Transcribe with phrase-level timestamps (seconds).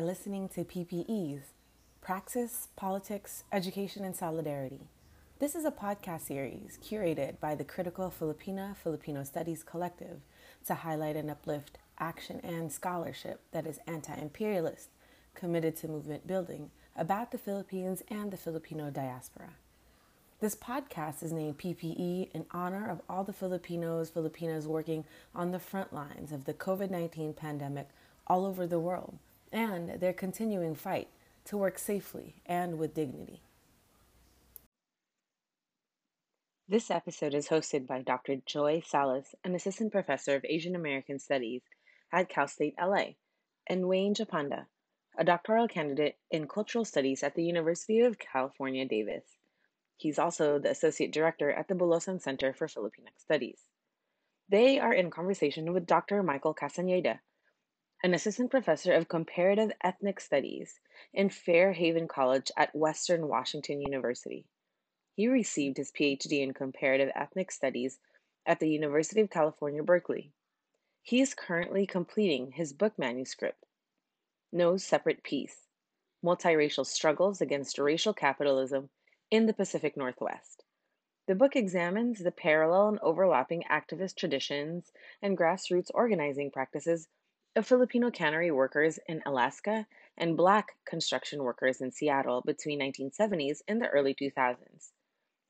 [0.00, 1.42] are listening to PPEs
[2.00, 4.88] Praxis, Politics, Education, and Solidarity.
[5.40, 10.22] This is a podcast series curated by the Critical Filipina Filipino Studies Collective
[10.66, 14.88] to highlight and uplift action and scholarship that is anti imperialist,
[15.34, 19.50] committed to movement building about the Philippines and the Filipino diaspora.
[20.40, 25.04] This podcast is named PPE in honor of all the Filipinos, Filipinas working
[25.34, 27.90] on the front lines of the COVID 19 pandemic
[28.26, 29.18] all over the world
[29.52, 31.08] and their continuing fight
[31.44, 33.42] to work safely and with dignity.
[36.68, 38.36] This episode is hosted by Dr.
[38.46, 41.62] Joy Sales, an assistant professor of Asian American Studies
[42.12, 43.14] at Cal State LA,
[43.66, 44.66] and Wayne Jopanda,
[45.18, 49.24] a doctoral candidate in cultural studies at the University of California, Davis.
[49.96, 53.60] He's also the Associate Director at the Bulosan Center for Filipinx Studies.
[54.48, 56.22] They are in conversation with Dr.
[56.22, 57.18] Michael Castañeda,
[58.02, 60.80] an Assistant Professor of Comparative Ethnic Studies
[61.12, 64.46] in Fairhaven College at Western Washington University.
[65.16, 67.98] He received his PhD in Comparative Ethnic Studies
[68.46, 70.32] at the University of California, Berkeley.
[71.02, 73.66] He is currently completing his book manuscript,
[74.50, 75.66] No Separate Peace
[76.24, 78.88] Multiracial Struggles Against Racial Capitalism
[79.30, 80.64] in the Pacific Northwest.
[81.26, 87.06] The book examines the parallel and overlapping activist traditions and grassroots organizing practices
[87.56, 93.80] of Filipino cannery workers in Alaska and Black construction workers in Seattle between 1970s and
[93.80, 94.90] the early 2000s.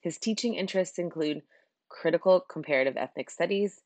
[0.00, 1.42] His teaching interests include
[1.88, 3.82] critical comparative ethnic studies,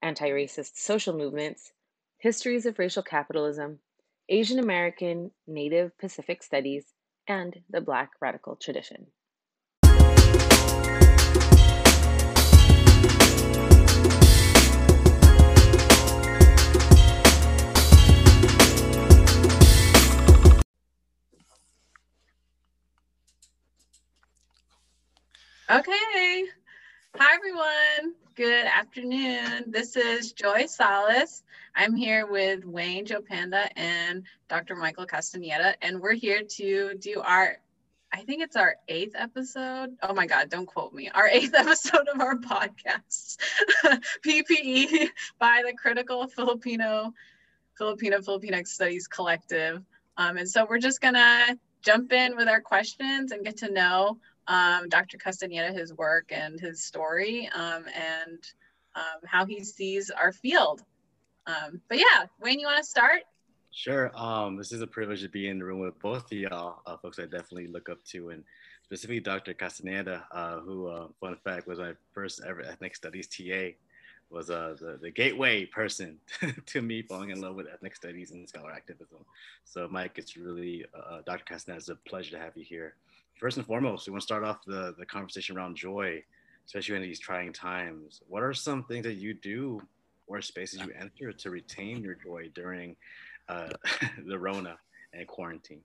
[0.00, 1.72] anti racist social movements,
[2.18, 3.80] histories of racial capitalism,
[4.28, 6.94] Asian American Native Pacific studies,
[7.26, 9.08] and the Black radical tradition.
[25.70, 26.44] Okay.
[27.18, 28.14] Hi, everyone.
[28.36, 29.64] Good afternoon.
[29.66, 31.42] This is Joy Sales.
[31.76, 34.76] I'm here with Wayne Jopanda and Dr.
[34.76, 37.58] Michael Castaneda, and we're here to do our,
[38.10, 39.90] I think it's our eighth episode.
[40.02, 41.10] Oh my God, don't quote me.
[41.10, 43.36] Our eighth episode of our podcast,
[44.24, 47.12] PPE by the Critical Filipino
[47.76, 49.82] Filipino Filipinx Studies Collective.
[50.16, 54.18] Um, and so we're just gonna jump in with our questions and get to know
[54.48, 55.18] um, Dr.
[55.18, 58.38] Castaneda, his work and his story, um, and
[58.96, 60.82] um, how he sees our field.
[61.46, 63.20] Um, but yeah, Wayne, you want to start?
[63.70, 64.10] Sure.
[64.18, 66.96] Um, this is a privilege to be in the room with both of y'all, uh,
[66.96, 68.42] folks I definitely look up to, and
[68.82, 69.52] specifically Dr.
[69.52, 73.76] Castaneda, uh, who, uh, fun fact, was my first ever ethnic studies TA
[74.30, 76.18] was uh, the, the gateway person
[76.66, 79.18] to me falling in love with ethnic studies and scholar activism.
[79.64, 81.44] So Mike, it's really, uh, Dr.
[81.44, 82.94] Castaneda, it's a pleasure to have you here
[83.38, 86.22] first and foremost, we want to start off the, the conversation around joy,
[86.66, 88.20] especially in these trying times.
[88.28, 89.80] What are some things that you do
[90.26, 92.96] or spaces you enter to retain your joy during
[93.48, 93.70] uh,
[94.26, 94.76] the Rona
[95.12, 95.82] and quarantine?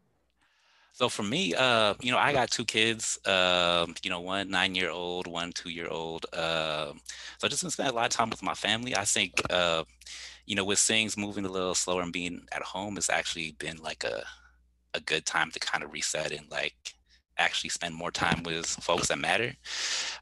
[0.95, 4.75] So for me, uh, you know, I got two kids, uh, you know, one nine
[4.75, 6.27] year old, one two year old.
[6.31, 6.93] Uh,
[7.39, 8.95] so I just been spending a lot of time with my family.
[8.95, 9.85] I think, uh,
[10.45, 13.77] you know, with things moving a little slower and being at home, it's actually been
[13.77, 14.23] like a,
[14.93, 16.93] a good time to kind of reset and like
[17.37, 19.53] actually spend more time with folks that matter.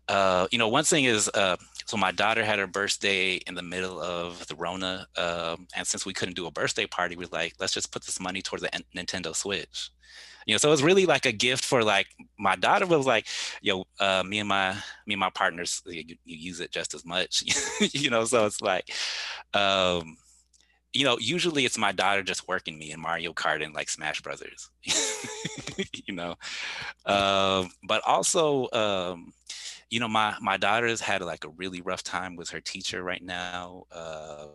[0.07, 3.61] Uh, you know, one thing is, uh, so my daughter had her birthday in the
[3.61, 7.29] middle of the Rona, um, and since we couldn't do a birthday party, we are
[7.31, 9.89] like, let's just put this money towards the Nintendo Switch.
[10.45, 12.07] You know, so it was really like a gift for like
[12.37, 13.27] my daughter was like,
[13.61, 14.73] yo, uh, me and my
[15.05, 17.43] me and my partners, you, you use it just as much,
[17.93, 18.25] you know.
[18.25, 18.91] So it's like,
[19.53, 20.17] um,
[20.93, 24.21] you know, usually it's my daughter just working me in Mario Kart and like Smash
[24.21, 24.69] Brothers,
[26.05, 26.35] you know.
[27.05, 29.33] Um, but also, um,
[29.89, 33.23] you know, my my daughter's had like a really rough time with her teacher right
[33.23, 33.83] now.
[33.91, 34.47] Uh,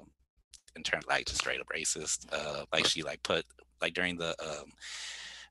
[0.76, 2.26] in terms like just straight up racist.
[2.31, 3.44] Uh, like she like put
[3.81, 4.72] like during the um,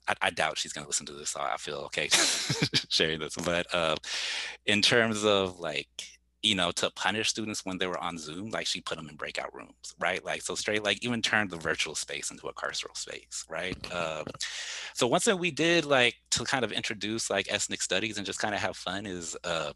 [0.07, 2.07] I, I, doubt she's gonna listen to this, so I feel okay
[2.89, 3.35] sharing this.
[3.35, 3.95] But uh,
[4.65, 6.14] in terms of like
[6.45, 9.15] you know, to punish students when they were on Zoom, like she put them in
[9.15, 10.23] breakout rooms, right?
[10.23, 13.75] Like, so straight, like even turned the virtual space into a carceral space, right?
[13.91, 14.23] Uh,
[14.93, 18.39] so one thing we did like to kind of introduce like ethnic studies and just
[18.39, 19.73] kind of have fun is uh,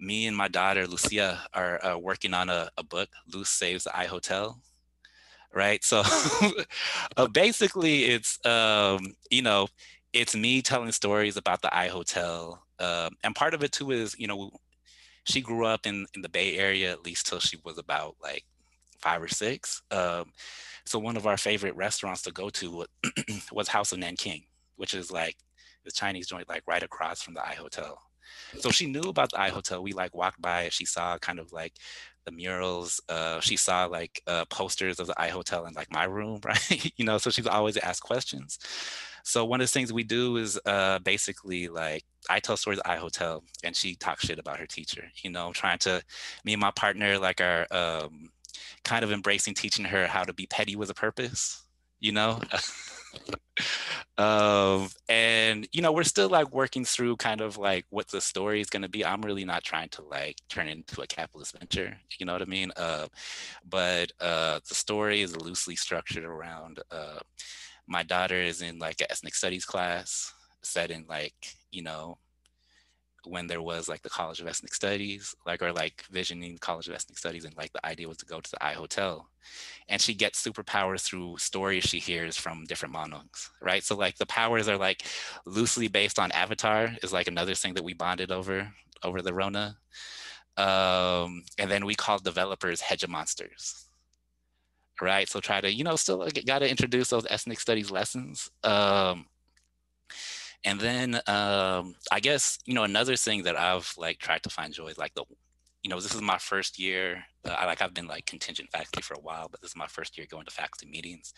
[0.00, 3.96] me and my daughter, Lucia, are uh, working on a, a book, Luce Saves the
[3.96, 4.58] I Hotel,
[5.54, 5.84] right?
[5.84, 6.02] So
[7.18, 9.00] uh, basically it's, um,
[9.30, 9.68] you know,
[10.14, 12.64] it's me telling stories about the I Hotel.
[12.78, 14.50] Um, and part of it too is, you know,
[15.24, 18.44] she grew up in, in the Bay Area at least till she was about like
[18.98, 19.82] five or six.
[19.90, 20.32] Um,
[20.84, 22.86] so one of our favorite restaurants to go to
[23.52, 24.44] was House of Nanking,
[24.76, 25.36] which is like
[25.84, 28.00] the Chinese joint, like right across from the I Hotel.
[28.58, 29.82] So she knew about the I Hotel.
[29.82, 30.68] We like walked by.
[30.70, 31.74] She saw kind of like
[32.24, 33.00] the murals.
[33.08, 36.92] Uh, she saw like uh, posters of the I Hotel in like my room, right?
[36.96, 38.58] you know, so she's always asked questions.
[39.24, 42.96] So one of the things we do is uh, basically like I tell stories I
[42.96, 45.04] Hotel, and she talks shit about her teacher.
[45.22, 46.02] You know, trying to
[46.44, 48.30] me and my partner like are um,
[48.84, 51.62] kind of embracing teaching her how to be petty with a purpose.
[52.00, 52.40] You know.
[54.18, 58.60] um, and you know we're still like working through kind of like what the story
[58.60, 61.96] is going to be i'm really not trying to like turn into a capitalist venture
[62.18, 63.06] you know what i mean uh,
[63.68, 67.18] but uh, the story is loosely structured around uh,
[67.90, 70.32] my daughter is in like an ethnic studies class
[70.62, 71.34] set in like
[71.72, 72.16] you know
[73.24, 76.88] when there was like the college of ethnic studies like or like visioning the college
[76.88, 79.28] of ethnic studies and like the idea was to go to the i hotel.
[79.88, 83.82] And she gets superpowers through stories she hears from different manongs right?
[83.82, 85.04] So like the powers are like
[85.44, 88.72] loosely based on avatar is like another thing that we bonded over
[89.02, 89.76] over the rona.
[90.56, 93.84] Um, and then we called developers hegemonsters
[95.00, 95.28] right?
[95.28, 98.50] So try to, you know, still got to introduce those ethnic studies lessons.
[98.64, 99.26] Um,
[100.64, 104.74] and then um, I guess, you know, another thing that I've like tried to find
[104.74, 105.24] joy is like the,
[105.82, 107.24] you know, this is my first year.
[107.44, 109.86] Uh, I like I've been like contingent faculty for a while, but this is my
[109.86, 111.32] first year going to faculty meetings,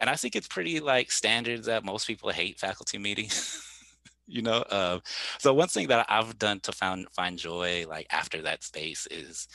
[0.00, 3.62] and I think it's pretty like standard that most people hate faculty meetings.
[4.26, 4.98] you know, uh,
[5.38, 9.48] so one thing that I've done to find find joy like after that space is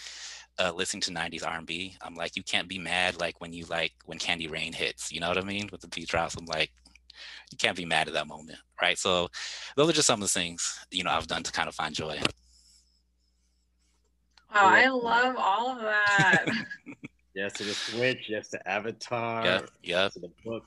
[0.60, 1.96] uh, listening to 90s R&B.
[2.02, 5.20] I'm like, you can't be mad like when you like when Candy Rain hits, you
[5.20, 5.70] know what I mean?
[5.72, 6.72] With the beat drops, I'm like,
[7.52, 8.98] you can't be mad at that moment, right?
[8.98, 9.30] So
[9.76, 11.94] those are just some of the things, you know, I've done to kind of find
[11.94, 12.20] joy.
[14.54, 16.46] Wow, I love all of that.
[17.36, 20.14] yes to the Switch, yes to Avatar, yep, yep.
[20.14, 20.66] to the book.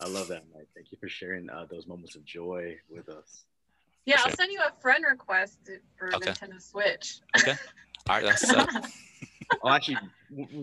[0.00, 0.68] I love that, Mike.
[0.74, 3.44] Thank you for sharing uh, those moments of joy with us.
[4.04, 5.58] Yeah, I'll send you a friend request
[5.98, 6.30] for okay.
[6.30, 7.18] Nintendo Switch.
[7.38, 7.54] Okay.
[8.08, 8.64] All right, that's so.
[9.62, 9.98] oh, actually,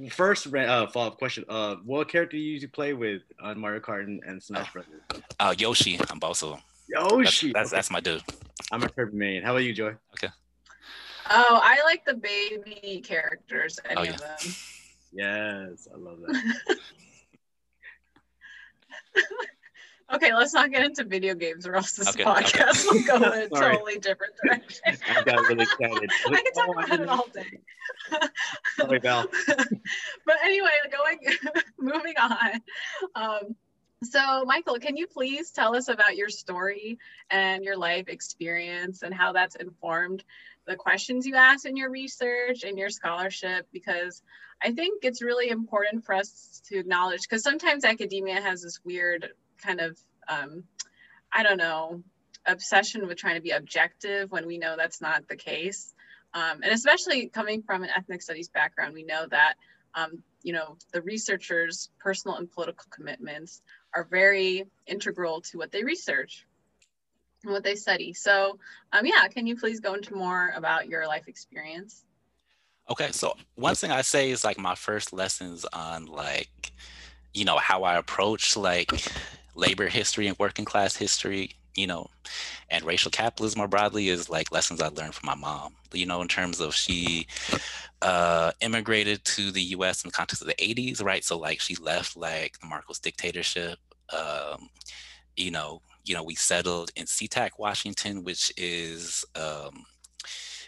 [0.09, 3.79] first uh, follow up question: uh, What character do you usually play with on Mario
[3.79, 4.73] Kart and, and Smash oh.
[4.73, 5.23] Brothers?
[5.39, 5.99] Uh, Yoshi.
[6.09, 6.59] I'm also.
[6.87, 7.51] Yoshi.
[7.53, 7.77] That's that's, okay.
[7.77, 8.23] that's my dude.
[8.71, 9.43] I'm a Kirby main.
[9.43, 9.95] How about you, Joy?
[10.13, 10.29] Okay.
[11.29, 13.79] Oh, I like the baby characters.
[13.85, 14.11] Any oh, yeah.
[14.11, 14.37] of them.
[15.13, 16.77] Yes, I love that.
[20.13, 22.99] Okay, let's not get into video games or else this okay, podcast okay.
[22.99, 24.97] will go in a totally different direction.
[25.09, 26.11] I got really excited.
[26.27, 27.59] I can talk oh, about it all day.
[28.77, 29.25] Sorry, Val.
[29.47, 31.19] but anyway, going
[31.79, 32.61] moving on.
[33.15, 33.55] Um,
[34.03, 36.99] so, Michael, can you please tell us about your story
[37.29, 40.23] and your life experience and how that's informed
[40.67, 43.67] the questions you ask in your research and your scholarship?
[43.71, 44.21] Because
[44.61, 49.29] I think it's really important for us to acknowledge, because sometimes academia has this weird
[49.63, 50.63] kind of um,
[51.31, 52.03] I don't know
[52.45, 55.93] obsession with trying to be objective when we know that's not the case.
[56.33, 59.53] Um, and especially coming from an ethnic studies background, we know that
[59.95, 63.61] um, you know the researchers' personal and political commitments
[63.95, 66.45] are very integral to what they research
[67.43, 68.13] and what they study.
[68.13, 68.57] So,
[68.91, 72.03] um, yeah, can you please go into more about your life experience?
[72.89, 76.71] Okay, so one thing I say is like my first lessons on like,
[77.33, 78.91] you know, how I approach like
[79.55, 82.09] labor history and working class history, you know,
[82.69, 86.21] and racial capitalism more broadly is like lessons I learned from my mom, you know,
[86.21, 87.27] in terms of she
[88.01, 91.23] uh, immigrated to the US in the context of the 80s, right?
[91.23, 93.79] So like she left like the Marcos dictatorship.
[94.11, 94.69] Um,
[95.35, 99.85] you know, you know, we settled in SeaTac, Washington, which is um,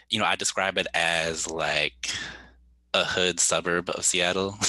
[0.08, 2.10] you know, I describe it as like
[2.94, 4.56] a hood suburb of Seattle.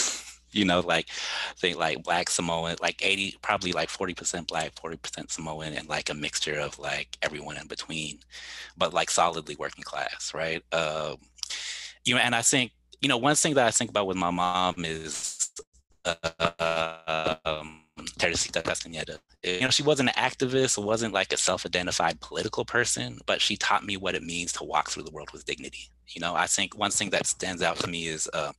[0.58, 1.10] you know, like
[1.58, 6.14] think like black Samoan, like 80, probably like 40% black, 40% Samoan, and like a
[6.14, 8.20] mixture of like everyone in between,
[8.78, 10.64] but like solidly working class, right?
[10.74, 11.18] Um,
[12.06, 12.72] you know, and I think,
[13.02, 15.52] you know, one thing that I think about with my mom is
[16.06, 17.82] uh, um,
[18.18, 19.20] Teresita Castañeda.
[19.44, 23.86] You know, she wasn't an activist, wasn't like a self-identified political person, but she taught
[23.86, 25.90] me what it means to walk through the world with dignity.
[26.10, 28.52] You know, I think one thing that stands out to me is, uh,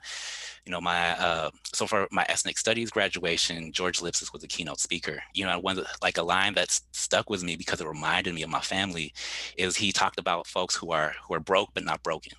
[0.64, 4.81] you know, my uh, so for my ethnic studies graduation, George Lipsitz was the keynote
[4.81, 5.23] speaker.
[5.35, 8.50] You know, one like a line that stuck with me because it reminded me of
[8.50, 9.14] my family
[9.57, 12.33] is he talked about folks who are who are broke but not broken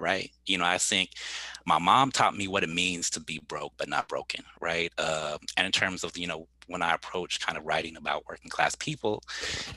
[0.00, 0.30] right?
[0.46, 1.10] You know, I think
[1.66, 4.90] my mom taught me what it means to be broke but not broken, right?
[4.98, 8.50] Uh, and in terms of, you know, when I approach kind of writing about working
[8.50, 9.22] class people,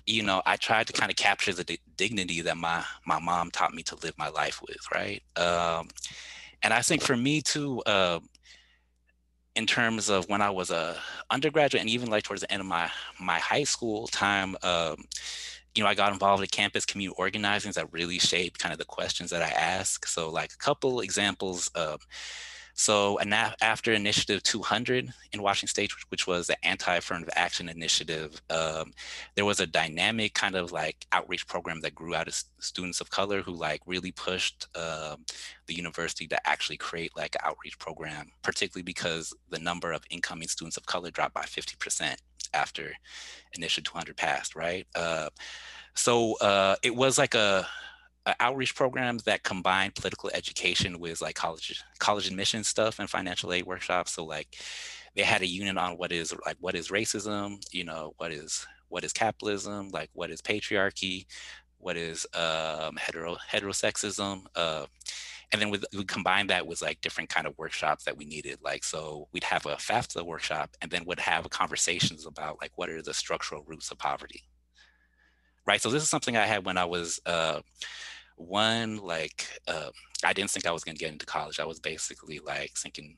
[0.06, 3.52] you know, I tried to kind of capture the d- dignity that my my mom
[3.52, 5.22] taught me to live my life with, right?
[5.36, 5.90] Um,
[6.62, 8.20] and I think for me too, uh,
[9.56, 10.96] in terms of when I was a
[11.30, 15.04] undergraduate and even like towards the end of my my high school time, um,
[15.76, 18.86] you know, I got involved in campus community organizing that really shaped kind of the
[18.86, 20.06] questions that I ask.
[20.06, 21.70] So like a couple examples.
[21.76, 22.06] of.
[22.74, 28.92] So and after Initiative 200 in Washington State, which was the anti-affirmative action initiative, um,
[29.36, 33.10] there was a dynamic kind of like outreach program that grew out of students of
[33.12, 35.15] color who like really pushed uh,
[35.68, 40.48] the university to actually create like an outreach program, particularly because the number of incoming
[40.48, 42.15] students of color dropped by 50%
[42.53, 42.94] after
[43.53, 44.88] Initiative 200 passed, right?
[44.96, 45.30] Uh,
[45.94, 47.68] so uh, it was like a
[48.25, 53.51] uh, outreach programs that combine political education with like college college admission stuff and financial
[53.53, 54.13] aid workshops.
[54.13, 54.58] So like
[55.15, 58.65] they had a unit on what is like what is racism, you know, what is
[58.89, 61.25] what is capitalism, like what is patriarchy,
[61.77, 64.86] what is um, hetero heterosexism, uh,
[65.51, 68.58] and then we combine that with like different kind of workshops that we needed.
[68.63, 72.89] Like so, we'd have a FAFSA workshop, and then would have conversations about like what
[72.89, 74.44] are the structural roots of poverty,
[75.68, 75.82] right?
[75.82, 77.62] So this is something I had when I was uh,
[78.36, 79.90] one like uh,
[80.24, 83.18] i didn't think i was going to get into college i was basically like thinking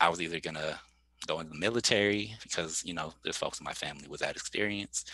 [0.00, 0.78] i was either going to
[1.26, 5.04] go into the military because you know there's folks in my family with that experience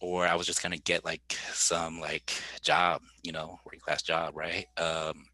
[0.00, 4.02] or i was just going to get like some like job you know working class
[4.02, 5.24] job right um,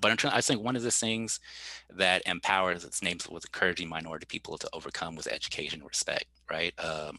[0.00, 1.38] but in terms, I think one of the things
[1.90, 6.72] that empowers its names with encouraging minority people to overcome with education and respect, right?
[6.78, 7.18] Um,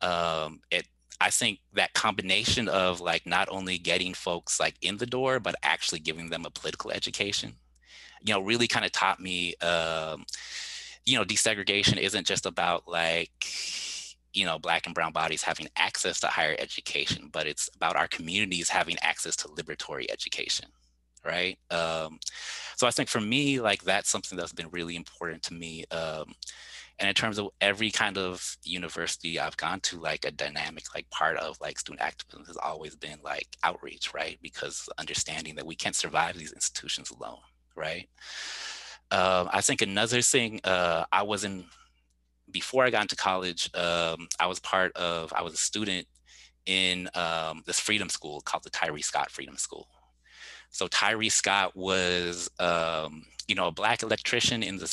[0.00, 0.86] um, it
[1.20, 5.54] I think that combination of like not only getting folks like in the door, but
[5.62, 7.54] actually giving them a political education,
[8.22, 10.24] you know, really kind of taught me, um,
[11.06, 13.46] you know, desegregation isn't just about like,
[14.32, 18.08] you know, black and brown bodies having access to higher education, but it's about our
[18.08, 20.66] communities having access to liberatory education,
[21.24, 21.58] right?
[21.70, 22.18] Um,
[22.76, 25.84] so I think for me, like that's something that's been really important to me.
[25.90, 26.34] Um,
[26.98, 31.08] and in terms of every kind of university I've gone to, like a dynamic like
[31.10, 34.38] part of like student activism has always been like outreach, right?
[34.42, 37.40] Because understanding that we can't survive these institutions alone,
[37.76, 38.08] right?
[39.10, 41.64] Um, I think another thing uh, I was in
[42.50, 46.06] before I got into college, um, I was part of, I was a student
[46.66, 49.88] in um, this freedom school called the Tyree Scott Freedom School.
[50.70, 54.88] So Tyree Scott was, um, you know, a black electrician in the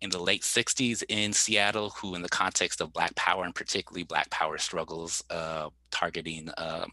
[0.00, 4.02] in the late 60s in Seattle, who, in the context of Black Power and particularly
[4.02, 6.92] Black Power struggles uh, targeting, um,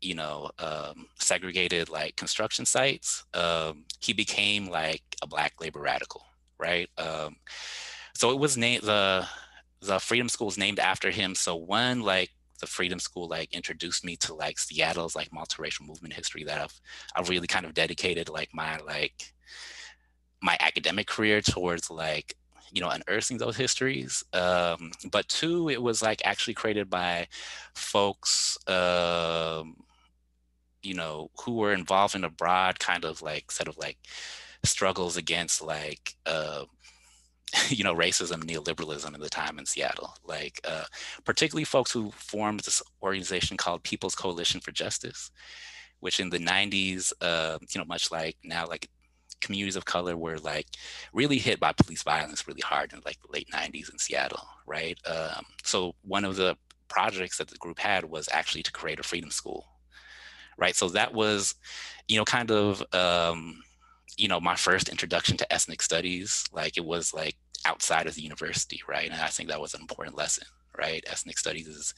[0.00, 6.24] you know, um, segregated like construction sites, um, he became like a Black labor radical,
[6.58, 6.88] right?
[6.98, 7.36] Um,
[8.14, 9.26] so it was named the
[9.80, 11.34] the Freedom School is named after him.
[11.34, 16.14] So one like the Freedom School like introduced me to like Seattle's like multiracial movement
[16.14, 16.80] history that I've
[17.14, 19.34] I've really kind of dedicated like my like
[20.42, 22.36] my academic career towards like
[22.72, 27.26] you know unearthing those histories um, but two it was like actually created by
[27.74, 29.76] folks um,
[30.82, 33.98] you know who were involved in a broad kind of like set of like
[34.64, 36.64] struggles against like uh,
[37.68, 40.84] you know racism neoliberalism at the time in seattle like uh,
[41.24, 45.30] particularly folks who formed this organization called people's coalition for justice
[46.00, 48.88] which in the 90s uh, you know much like now like
[49.42, 50.66] communities of color were like
[51.12, 54.98] really hit by police violence really hard in like the late 90s in Seattle, right?
[55.06, 56.56] Um, so one of the
[56.88, 59.66] projects that the group had was actually to create a freedom school,
[60.56, 60.76] right?
[60.76, 61.54] So that was,
[62.08, 63.62] you know, kind of, um,
[64.16, 66.44] you know, my first introduction to ethnic studies.
[66.52, 69.10] Like it was like outside of the university, right?
[69.10, 70.46] And I think that was an important lesson,
[70.76, 71.04] right?
[71.06, 71.94] Ethnic studies is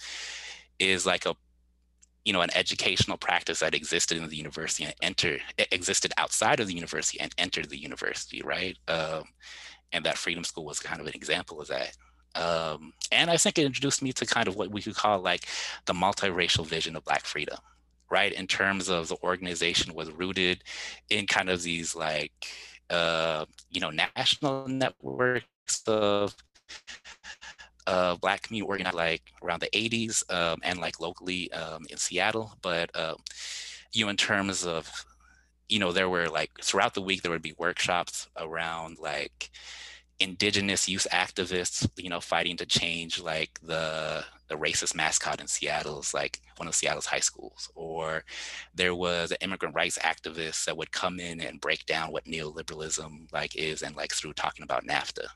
[0.79, 1.37] is like a
[2.25, 5.41] you know, an educational practice that existed in the university and entered
[5.71, 8.79] existed outside of the university and entered the university, right?
[8.89, 9.25] Um,
[9.93, 11.97] and that Freedom School was kind of an example of that.
[12.35, 15.47] Um, and I think it introduced me to kind of what we could call like
[15.87, 17.59] the multiracial vision of Black freedom,
[18.11, 18.33] right?
[18.33, 20.65] In terms of the organization was rooted
[21.11, 22.33] in kind of these like,
[22.91, 26.35] uh, you know, national networks of
[27.87, 32.53] uh, black community organized like around the 80s um, and like locally um, in Seattle.
[32.63, 33.15] But, uh,
[33.93, 34.91] you know, in terms of,
[35.69, 39.51] you know, there were like throughout the week, there would be workshops around like
[40.21, 46.15] indigenous youth activists, you know, fighting to change like the, the racist mascot in Seattle's
[46.15, 47.71] like one of Seattle's high schools.
[47.75, 48.25] Or
[48.75, 53.33] there was an immigrant rights activist that would come in and break down what neoliberalism
[53.33, 55.27] like is and like through talking about NAFTA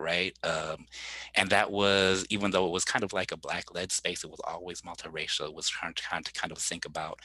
[0.00, 0.36] right?
[0.42, 0.86] Um,
[1.34, 4.30] and that was, even though it was kind of like a black led space, it
[4.30, 5.46] was always multiracial.
[5.46, 7.20] It was trying to kind of think about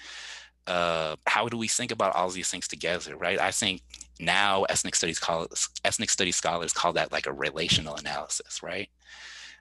[0.67, 3.39] uh, how do we think about all these things together, right?
[3.39, 3.81] I think
[4.19, 5.47] now ethnic studies call
[5.83, 8.89] ethnic studies scholars call that like a relational analysis, right?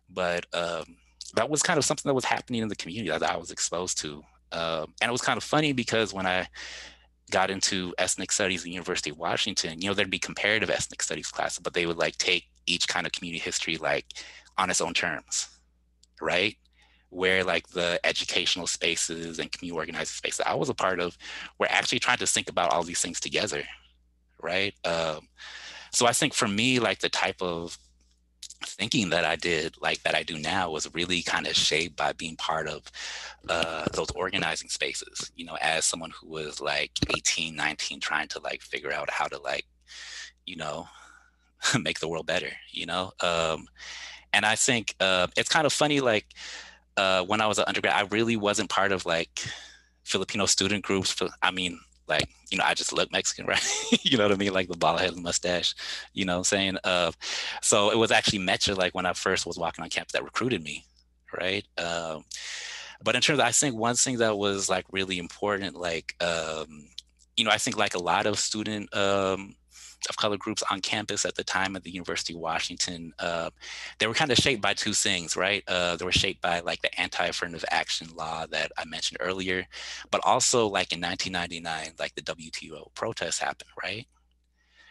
[0.08, 0.96] But um,
[1.34, 3.98] that was kind of something that was happening in the community that I was exposed
[3.98, 6.48] to, uh, and it was kind of funny because when I
[7.30, 11.02] got into ethnic studies at the University of Washington, you know, there'd be comparative ethnic
[11.02, 14.06] studies classes, but they would like take each kind of community history like
[14.58, 15.48] on its own terms,
[16.20, 16.56] right?
[17.10, 21.16] Where like the educational spaces and community organizing spaces I was a part of
[21.58, 23.62] were actually trying to think about all these things together,
[24.42, 24.74] right?
[24.84, 25.28] Um,
[25.92, 27.78] so I think for me, like the type of
[28.66, 32.12] thinking that I did, like that I do now, was really kind of shaped by
[32.12, 32.82] being part of
[33.48, 35.30] uh, those organizing spaces.
[35.36, 39.26] You know, as someone who was like 18, 19, trying to like figure out how
[39.26, 39.66] to like,
[40.46, 40.88] you know,
[41.80, 42.50] make the world better.
[42.70, 43.66] You know, um,
[44.32, 46.00] and I think uh, it's kind of funny.
[46.00, 46.26] Like
[46.96, 49.46] uh, when I was an undergrad, I really wasn't part of like
[50.04, 51.16] Filipino student groups.
[51.42, 51.78] I mean,
[52.08, 53.64] like you know i just look mexican right
[54.02, 55.74] you know what i mean like the bald head and mustache
[56.12, 57.10] you know i'm saying uh
[57.62, 60.62] so it was actually mecha like when i first was walking on campus that recruited
[60.62, 60.84] me
[61.36, 62.24] right um
[63.02, 66.86] but in terms of, i think one thing that was like really important like um
[67.36, 69.54] you know i think like a lot of student um
[70.06, 73.50] of color groups on campus at the time at the University of Washington, uh,
[73.98, 75.62] they were kind of shaped by two things, right?
[75.68, 79.66] Uh, they were shaped by like the anti-affirmative action law that I mentioned earlier,
[80.10, 84.06] but also like in 1999, like the WTO protests happened, right?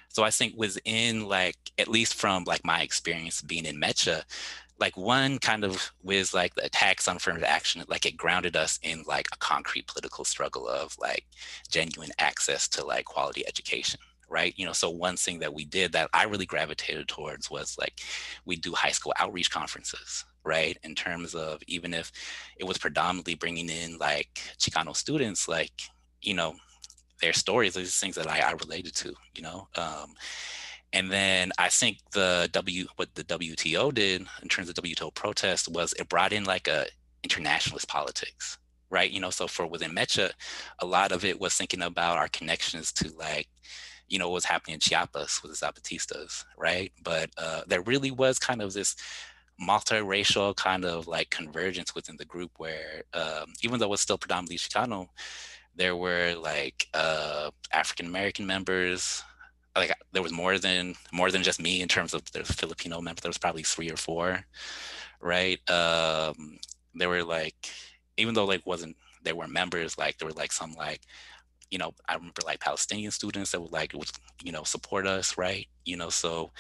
[0.10, 4.24] So I think within like, at least from like my experience being in Mecha,
[4.80, 8.80] like one kind of with like the attacks on affirmative action, like it grounded us
[8.84, 11.26] in like a concrete political struggle of like
[11.72, 14.00] genuine access to like quality education
[14.34, 14.54] right?
[14.58, 18.02] You know, so one thing that we did that I really gravitated towards was like
[18.46, 20.76] we do high school outreach conferences, right?
[20.84, 22.12] In terms of even if
[22.58, 25.84] it was predominantly bringing in like Chicano students, like,
[26.24, 26.56] you know,
[27.22, 29.68] their stories, these things that I, I related to, you know.
[29.78, 30.16] Um,
[30.94, 35.68] and then I think the W what the WTO did in terms of WTO protest
[35.70, 36.88] was it brought in like a
[37.24, 38.58] internationalist politics,
[38.90, 39.12] right?
[39.12, 40.32] You know, so for within Mecha,
[40.80, 43.48] a lot of it was thinking about our connections to like
[44.14, 46.94] you know, what was happening in Chiapas with the Zapatistas, right?
[47.04, 48.96] But uh, there really was kind of this
[49.60, 54.20] multiracial kind of like convergence within the group where um, even though it was still
[54.20, 55.08] predominantly Chicano,
[55.76, 59.24] there were like uh, African American members.
[59.76, 63.24] Like there was more than more than just me in terms of the Filipino members.
[63.24, 64.46] There was probably three or four,
[65.22, 65.58] right?
[65.72, 66.60] Um,
[66.94, 67.56] there were like
[68.18, 71.02] even though like wasn't there were members like there were like some like
[71.74, 74.12] you know, I remember like Palestinian students that would like, would,
[74.44, 75.68] you know, support us, right?
[75.86, 76.52] You know, so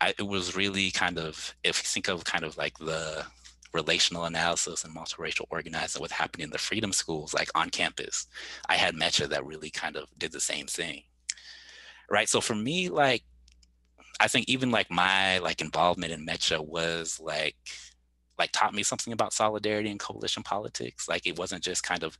[0.00, 3.24] I, it was really kind of, if you think of kind of like the
[3.72, 8.26] relational analysis and multiracial organizing, what happened in the freedom schools, like on campus,
[8.68, 11.04] I had Mecha that really kind of did the same thing,
[12.10, 12.28] right?
[12.28, 13.22] So for me, like,
[14.18, 17.54] I think even like my like involvement in Mecha was like
[18.40, 21.08] like taught me something about solidarity and coalition politics.
[21.08, 22.18] Like it wasn't just kind of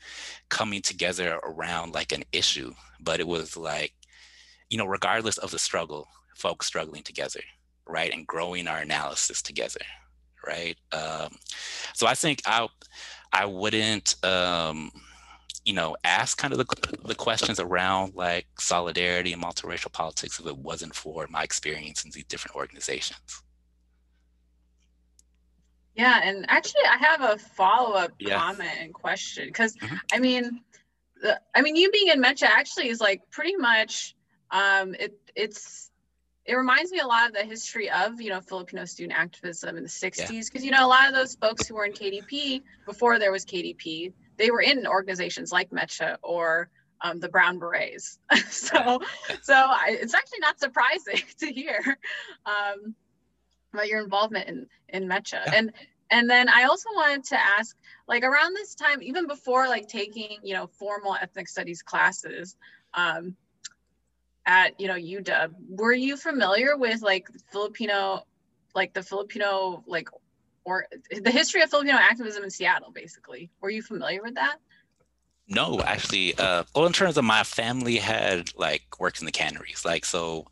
[0.50, 3.94] coming together around like an issue, but it was like,
[4.68, 6.06] you know, regardless of the struggle,
[6.36, 7.40] folks struggling together,
[7.88, 9.80] right, and growing our analysis together,
[10.46, 10.76] right.
[10.92, 11.34] Um,
[11.94, 12.68] so I think I
[13.32, 14.22] I wouldn't.
[14.24, 14.92] Um,
[15.66, 20.46] you know, ask kind of the, the questions around like solidarity and multiracial politics if
[20.46, 23.42] it wasn't for my experience in these different organizations.
[25.94, 28.38] Yeah, and actually, I have a follow up yeah.
[28.38, 29.96] comment and question because mm-hmm.
[30.12, 30.60] I mean,
[31.20, 34.14] the, I mean, you being in Mecha actually is like pretty much
[34.50, 35.18] um, it.
[35.34, 35.90] It's
[36.46, 39.82] it reminds me a lot of the history of you know Filipino student activism in
[39.82, 40.60] the '60s because yeah.
[40.62, 44.12] you know a lot of those folks who were in KDP before there was KDP,
[44.36, 46.70] they were in organizations like Mecha or
[47.02, 48.18] um, the Brown Berets.
[48.50, 49.00] so,
[49.42, 51.98] so I, it's actually not surprising to hear.
[52.46, 52.94] Um,
[53.72, 55.44] about your involvement in in Mecha.
[55.46, 55.52] Yeah.
[55.54, 55.72] And
[56.10, 57.76] and then I also wanted to ask,
[58.08, 62.56] like around this time, even before like taking, you know, formal ethnic studies classes,
[62.94, 63.36] um,
[64.46, 68.24] at you know UW, were you familiar with like Filipino,
[68.74, 70.08] like the Filipino like
[70.64, 73.50] or the history of Filipino activism in Seattle, basically?
[73.60, 74.56] Were you familiar with that?
[75.48, 76.36] No, actually.
[76.36, 80.46] Uh, well, in terms of my family had like worked in the canneries, like so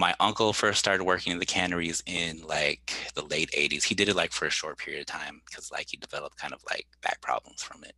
[0.00, 4.08] my uncle first started working in the canneries in like the late 80s he did
[4.08, 6.86] it like for a short period of time because like he developed kind of like
[7.02, 7.94] back problems from it.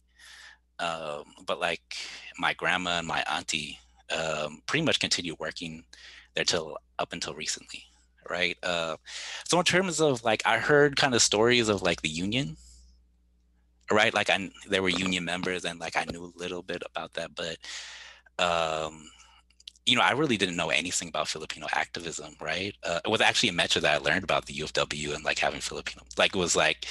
[0.83, 1.97] Um, but like
[2.39, 3.79] my grandma and my auntie
[4.11, 5.85] um, pretty much continued working
[6.35, 7.85] there till up until recently
[8.31, 8.57] right?
[8.63, 8.97] Uh,
[9.45, 12.57] so in terms of like i heard kind of stories of like the union
[13.93, 14.15] right?
[14.15, 17.31] Like I, there were union members, and like I knew a little bit about that,
[17.35, 17.57] but
[18.43, 19.09] um,
[19.87, 22.75] you know, I really didn't know anything about Filipino activism, right?
[22.85, 25.61] Uh, it was actually a Mecha that I learned about the UFW and like having
[25.61, 26.87] Filipino, like it was like,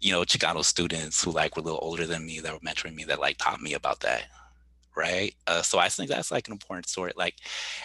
[0.00, 2.94] you know, Chicano students who like were a little older than me that were mentoring
[2.94, 4.24] me that like taught me about that,
[4.96, 5.34] right?
[5.46, 7.12] Uh, so I think that's like an important story.
[7.16, 7.36] Like,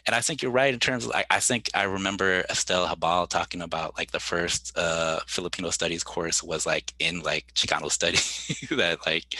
[0.05, 3.27] and I think you're right in terms of like I think I remember Estella Habal
[3.27, 8.17] talking about like the first uh, Filipino studies course was like in like Chicano study
[8.75, 9.37] that like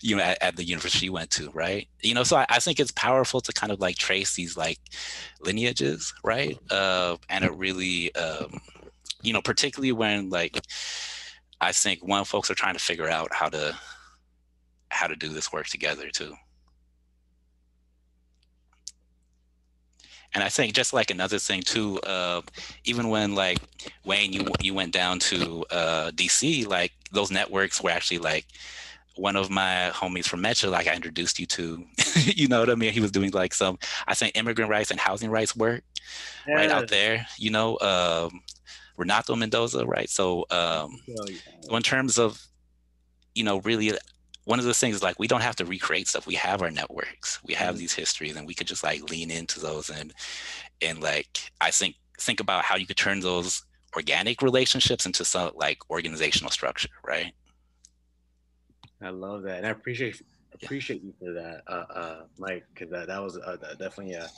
[0.00, 1.88] you know at, at, the university went to, right?
[2.02, 4.78] You know, so I, I, think it's powerful to kind of like trace these like
[5.40, 6.58] lineages, right?
[6.70, 8.60] Uh, and it really, um,
[9.22, 10.60] you know, particularly when like
[11.60, 13.76] I think one folks are trying to figure out how to
[14.90, 16.34] how to do this work together too.
[20.34, 22.40] And I think just like another thing too, uh,
[22.84, 23.58] even when like
[24.04, 28.46] Wayne, you you went down to uh, DC, like those networks were actually like
[29.16, 31.84] one of my homies from Mecha, like I introduced you to,
[32.24, 32.92] you know what I mean?
[32.92, 35.82] He was doing like some, I think immigrant rights and housing rights work
[36.46, 36.54] yeah.
[36.54, 38.40] right out there, you know, um,
[38.96, 40.08] Renato Mendoza, right?
[40.08, 41.36] So, um, oh, yeah.
[41.60, 42.42] so in terms of,
[43.34, 43.92] you know, really
[44.44, 46.26] one of the things is like we don't have to recreate stuff.
[46.26, 47.80] We have our networks, we have mm-hmm.
[47.80, 50.12] these histories, and we could just like lean into those and
[50.80, 55.52] and like I think think about how you could turn those organic relationships into some
[55.54, 57.32] like organizational structure, right?
[59.00, 60.22] I love that, and I appreciate
[60.62, 61.06] appreciate yeah.
[61.06, 64.28] you for that, uh, uh, Mike, because that, that was uh, definitely a,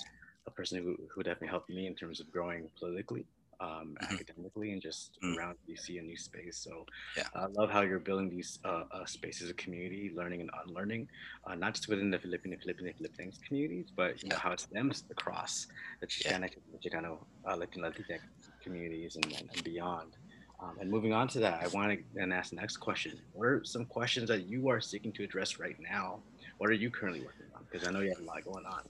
[0.46, 3.26] a person who, who definitely helped me in terms of growing politically
[3.60, 4.14] um, mm-hmm.
[4.14, 5.38] academically and just mm-hmm.
[5.38, 6.58] around DC and new space.
[6.58, 6.86] So
[7.16, 7.24] yeah.
[7.34, 11.08] I love how you're building these uh, uh, spaces of community, learning and unlearning,
[11.46, 15.04] uh, not just within the Filipino, Filipino, Philippines communities, but you know how it stems
[15.10, 15.66] across
[16.00, 16.90] the Chicana, yeah.
[16.90, 18.20] Chicano, uh, Latino, Latinx
[18.62, 20.16] communities and, and beyond.
[20.60, 23.18] Um, and moving on to that, I want to then ask the next question.
[23.32, 26.20] What are some questions that you are seeking to address right now?
[26.58, 27.66] What are you currently working on?
[27.70, 28.82] Because I know you have a lot going on.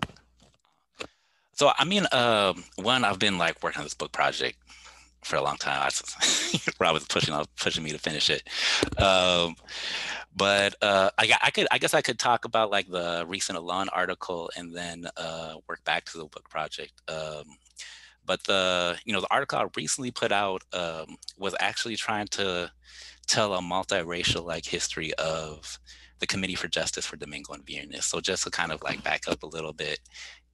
[1.54, 4.58] So I mean, uh, one, I've been like working on this book project
[5.22, 5.80] for a long time.
[5.80, 5.90] I,
[6.80, 8.42] Rob was pushing pushing me to finish it.
[9.00, 9.56] Um,
[10.36, 13.88] but uh, I, I could, I guess, I could talk about like the recent Alon
[13.90, 16.92] article and then uh, work back to the book project.
[17.08, 17.44] Um,
[18.26, 22.70] but the, you know, the article I recently put out um, was actually trying to
[23.26, 25.78] tell a multiracial like history of
[26.18, 28.04] the Committee for Justice for Domingo and Viernes.
[28.04, 30.00] So just to kind of like back up a little bit,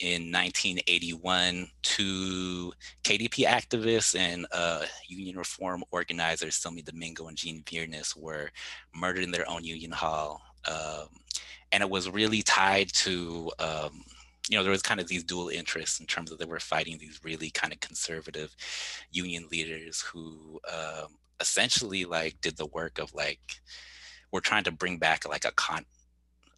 [0.00, 2.72] in 1981, two
[3.04, 8.50] KDP activists and uh, union reform organizers, Silme Domingo and Gene Viernes, were
[8.94, 10.40] murdered in their own union hall.
[10.66, 11.08] Um,
[11.72, 14.02] and it was really tied to, um,
[14.48, 16.98] you know, there was kind of these dual interests in terms of they were fighting
[16.98, 18.56] these really kind of conservative
[19.10, 23.60] union leaders who um, essentially like did the work of like,
[24.32, 25.84] we're trying to bring back like a con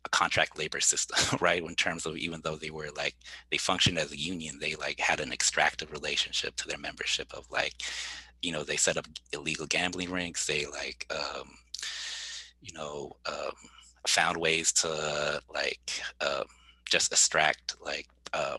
[0.05, 1.63] a contract labor system, right?
[1.63, 3.17] In terms of even though they were like
[3.51, 7.51] they functioned as a union, they like had an extractive relationship to their membership of
[7.51, 7.75] like,
[8.41, 10.47] you know, they set up illegal gambling rinks.
[10.47, 11.51] They like, um,
[12.61, 13.53] you know, um,
[14.07, 16.45] found ways to like um,
[16.85, 18.59] just extract like um,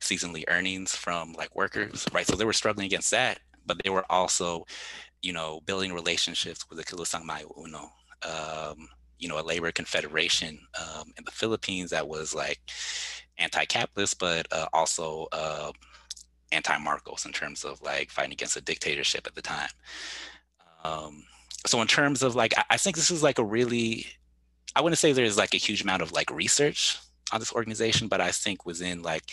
[0.00, 2.26] seasonally earnings from like workers, right?
[2.26, 4.66] So they were struggling against that, but they were also,
[5.22, 7.50] you know, building relationships with the Kilusang Mayo.
[8.22, 8.88] Um,
[9.20, 12.58] you know a labor confederation um, in the Philippines that was like
[13.38, 15.70] anti-capitalist, but uh, also uh,
[16.52, 19.70] anti-Marcos in terms of like fighting against a dictatorship at the time.
[20.84, 21.24] Um,
[21.66, 24.06] so in terms of like, I, I think this is like a really,
[24.74, 26.98] I wouldn't say there's like a huge amount of like research
[27.32, 29.30] on this organization, but I think within like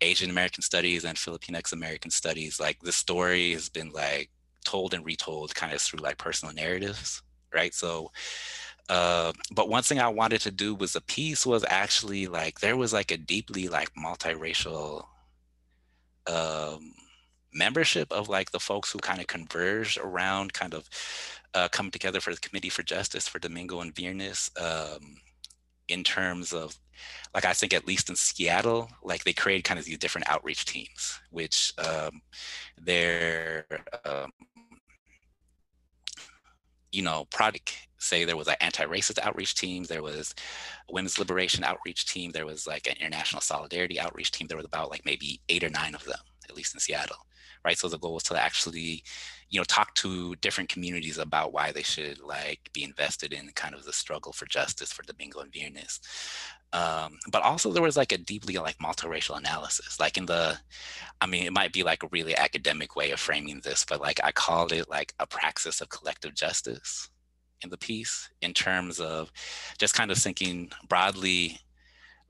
[0.00, 4.30] Asian American studies and Filipinx American studies, like the story has been like
[4.64, 7.22] told and retold kind of through like personal narratives,
[7.54, 7.74] right?
[7.74, 8.10] So
[8.88, 12.76] uh, but one thing I wanted to do was a piece was actually like there
[12.76, 15.06] was like a deeply like multiracial
[16.26, 16.92] um,
[17.54, 20.88] membership of like the folks who kind of converged around kind of
[21.54, 25.16] uh, coming together for the Committee for Justice for Domingo and Viernes um,
[25.88, 26.76] in terms of
[27.34, 30.64] like I think at least in Seattle, like they created kind of these different outreach
[30.64, 32.20] teams, which um,
[32.80, 33.64] they're
[34.04, 34.30] um,
[36.92, 40.34] you know, product, say there was an anti-racist outreach team, there was
[40.88, 44.46] a women's liberation outreach team, there was like an international solidarity outreach team.
[44.46, 47.26] There was about like maybe eight or nine of them, at least in Seattle,
[47.64, 47.78] right?
[47.78, 49.02] So the goal was to actually,
[49.48, 53.74] you know, talk to different communities about why they should like be invested in kind
[53.74, 56.00] of the struggle for justice for Domingo and Viernes.
[56.72, 60.58] Um, but also there was like a deeply like multiracial analysis, like in the,
[61.20, 64.20] I mean, it might be like a really academic way of framing this, but like
[64.24, 67.10] I called it like a praxis of collective justice
[67.62, 69.30] in the piece in terms of
[69.78, 71.58] just kind of thinking broadly.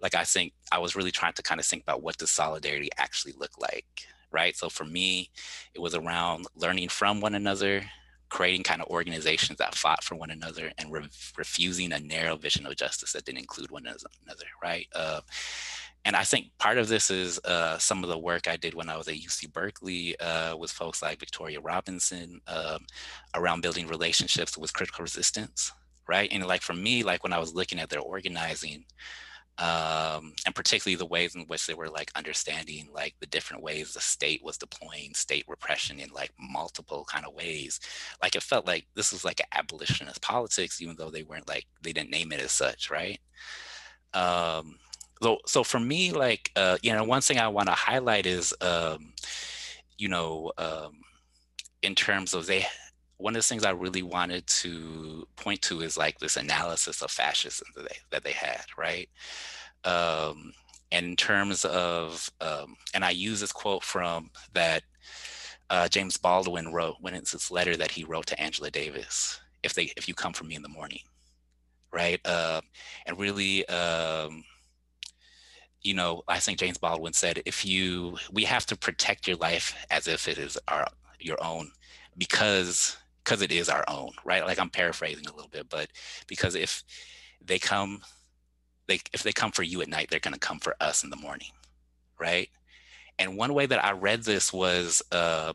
[0.00, 2.90] Like I think I was really trying to kind of think about what does solidarity
[2.98, 4.56] actually look like, right?
[4.56, 5.30] So for me,
[5.74, 7.84] it was around learning from one another,
[8.32, 12.64] creating kind of organizations that fought for one another and re- refusing a narrow vision
[12.64, 14.86] of justice that didn't include one another, right?
[14.94, 15.20] Uh,
[16.06, 18.88] and I think part of this is uh, some of the work I did when
[18.88, 22.86] I was at UC Berkeley uh, with folks like Victoria Robinson um,
[23.34, 25.70] around building relationships with critical resistance,
[26.08, 26.32] right?
[26.32, 28.86] And like for me, like when I was looking at their organizing,
[29.58, 33.92] um, and particularly the ways in which they were like understanding like the different ways
[33.92, 37.78] the state was deploying state repression in like multiple kind of ways.
[38.22, 41.66] Like it felt like this was like an abolitionist politics, even though they weren't like
[41.82, 43.20] they didn't name it as such, right?
[44.14, 44.76] Um,
[45.22, 48.52] so so for me like uh you know one thing i want to highlight is
[48.60, 49.12] um
[49.96, 51.00] you know um
[51.82, 52.66] in terms of they
[53.22, 57.10] one of the things i really wanted to point to is like this analysis of
[57.10, 59.08] fascism that they that they had right
[59.84, 60.52] um
[60.90, 64.82] and in terms of um and i use this quote from that
[65.72, 69.40] uh, James Baldwin wrote when it's this letter that he wrote to Angela Davis.
[69.62, 71.00] If they, if you come for me in the morning,
[71.90, 72.20] right?
[72.26, 72.60] Uh,
[73.06, 74.44] and really, um,
[75.80, 79.74] you know, I think James Baldwin said, if you, we have to protect your life
[79.90, 80.86] as if it is our
[81.18, 81.70] your own,
[82.18, 84.44] because because it is our own, right?
[84.44, 85.88] Like I'm paraphrasing a little bit, but
[86.26, 86.82] because if
[87.44, 88.02] they come,
[88.88, 91.10] they if they come for you at night, they're going to come for us in
[91.10, 91.50] the morning,
[92.18, 92.48] right?
[93.18, 95.52] And one way that I read this was, uh,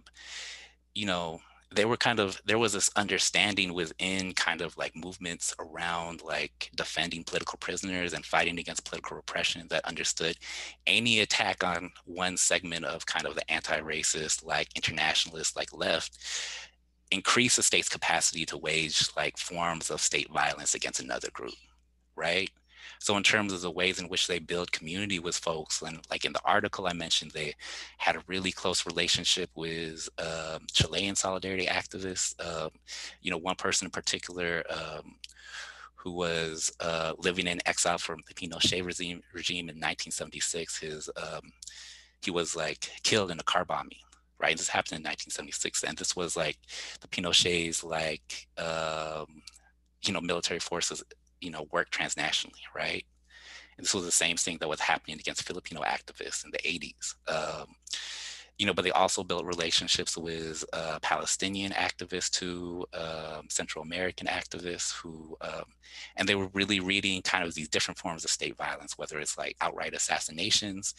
[0.96, 1.42] you know,
[1.76, 6.72] they were kind of there was this understanding within kind of like movements around like
[6.76, 10.38] defending political prisoners and fighting against political repression that understood
[10.86, 16.18] any attack on one segment of kind of the anti-racist like internationalist like left
[17.12, 21.56] increase the state's capacity to wage like forms of state violence against another group
[22.16, 22.52] right
[23.00, 26.26] so in terms of the ways in which they build community with folks, and like
[26.26, 27.54] in the article I mentioned, they
[27.98, 32.34] had a really close relationship with um, Chilean solidarity activists.
[32.44, 32.72] Um,
[33.22, 35.16] you know, one person in particular um,
[35.96, 40.80] who was uh, living in exile from the Pinochet regime, regime in 1976.
[40.80, 41.52] His um,
[42.22, 44.00] he was like killed in a car bombing
[44.40, 44.58] right?
[44.58, 46.58] This happened in 1976, and this was like
[47.02, 49.42] the Pinochet's like um,
[50.04, 51.04] you know military forces
[51.42, 53.06] you know, work transnationally, right?
[53.78, 57.16] And this was the same thing that was happening against Filipino activists in the 80s.
[57.28, 57.68] Um,
[58.58, 64.26] you know, but they also built relationships with uh, Palestinian activists too, um, Central American
[64.26, 65.66] activists who, um,
[66.16, 69.38] and they were really reading kind of these different forms of state violence, whether it's
[69.38, 70.96] like outright assassinations,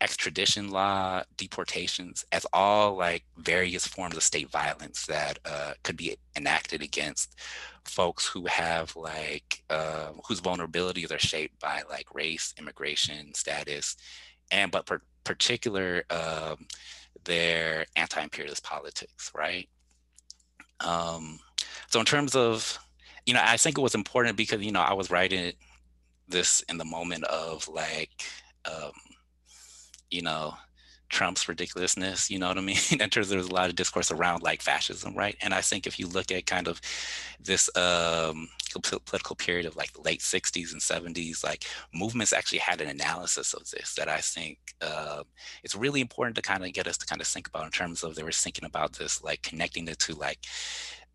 [0.00, 6.16] extradition law, deportations, as all like various forms of state violence that uh, could be
[6.36, 7.38] enacted against
[7.84, 13.96] folks who have like uh, whose vulnerabilities are shaped by like race, immigration, status,
[14.50, 16.66] and but per- particular um,
[17.24, 19.68] their anti-imperialist politics, right?
[20.80, 21.38] Um,
[21.88, 22.78] so in terms of,
[23.26, 25.52] you know, I think it was important because you know I was writing
[26.28, 28.10] this in the moment of like.
[28.64, 28.92] Um,
[30.10, 30.54] you know,
[31.10, 32.78] Trump's ridiculousness, you know what I mean?
[32.92, 35.36] in terms there's a lot of discourse around like fascism, right?
[35.42, 36.80] And I think if you look at kind of
[37.42, 38.48] this um,
[38.80, 43.68] political period of like late 60s and 70s, like movements actually had an analysis of
[43.70, 45.24] this that I think uh,
[45.64, 48.04] it's really important to kind of get us to kind of think about in terms
[48.04, 50.38] of they were thinking about this, like connecting it to like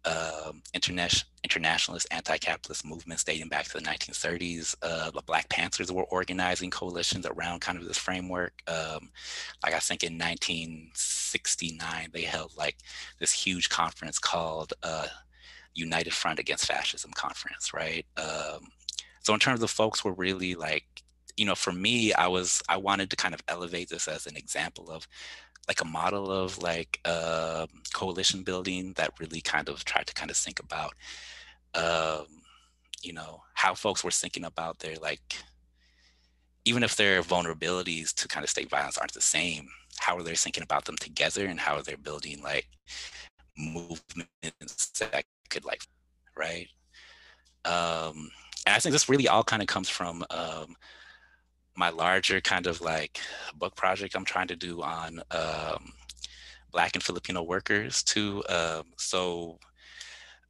[0.06, 4.76] um, international internationalist anti-capitalist movements dating back to the 1930s.
[4.82, 8.54] Uh, the Black Panthers were organizing coalitions around kind of this framework.
[8.68, 9.12] Um,
[9.64, 12.78] like I think in 1969, they held like
[13.20, 15.08] this huge conference called uh,
[15.76, 18.06] United Front Against Fascism Conference, right?
[18.18, 18.72] Um,
[19.22, 21.04] so in terms of folks were really like,
[21.38, 24.38] you know, for me, I was I wanted to kind of elevate this as an
[24.38, 25.08] example of
[25.68, 30.32] like a model of like uh, coalition building that really kind of tried to kind
[30.32, 30.94] of think about
[31.74, 32.26] um,
[33.04, 35.38] you know how folks were thinking about their like
[36.66, 39.68] even if their vulnerabilities to kind of state violence aren't the same
[40.00, 42.68] how are they thinking about them together and how are they building like
[43.58, 45.84] movements that could like
[46.38, 46.68] right?
[47.66, 48.30] Um
[48.68, 50.76] and i think this really all kind of comes from um
[51.76, 53.20] my larger kind of like
[53.58, 55.94] book project I'm trying to do on um,
[56.72, 58.44] Black and Filipino workers too.
[58.50, 59.60] Um, so,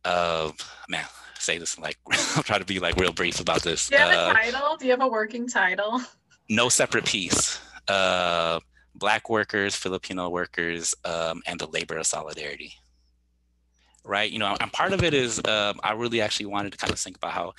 [0.03, 0.51] uh,
[0.89, 1.05] man,
[1.39, 1.97] say this like
[2.35, 3.87] I'm trying to be like real brief about this.
[3.89, 4.77] Do you have uh, a title?
[4.77, 6.01] Do you have a working title?
[6.49, 7.59] No separate peace.
[7.87, 8.59] Uh,
[8.95, 12.73] Black workers, Filipino workers, um, and the labor of solidarity.
[14.05, 14.31] right?
[14.31, 16.99] You know, and part of it is um, I really actually wanted to kind of
[16.99, 17.53] think about how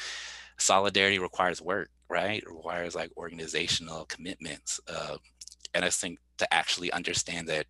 [0.58, 2.42] solidarity requires work, right?
[2.46, 4.80] Requires like organizational commitments.
[4.88, 5.16] Uh,
[5.74, 7.66] and I think to actually understand that,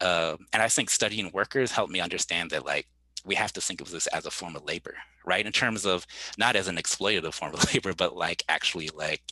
[0.00, 2.86] uh, and I think studying workers helped me understand that like
[3.24, 5.44] we have to think of this as a form of labor, right?
[5.44, 6.06] In terms of
[6.38, 9.22] not as an exploitative form of labor, but like actually like,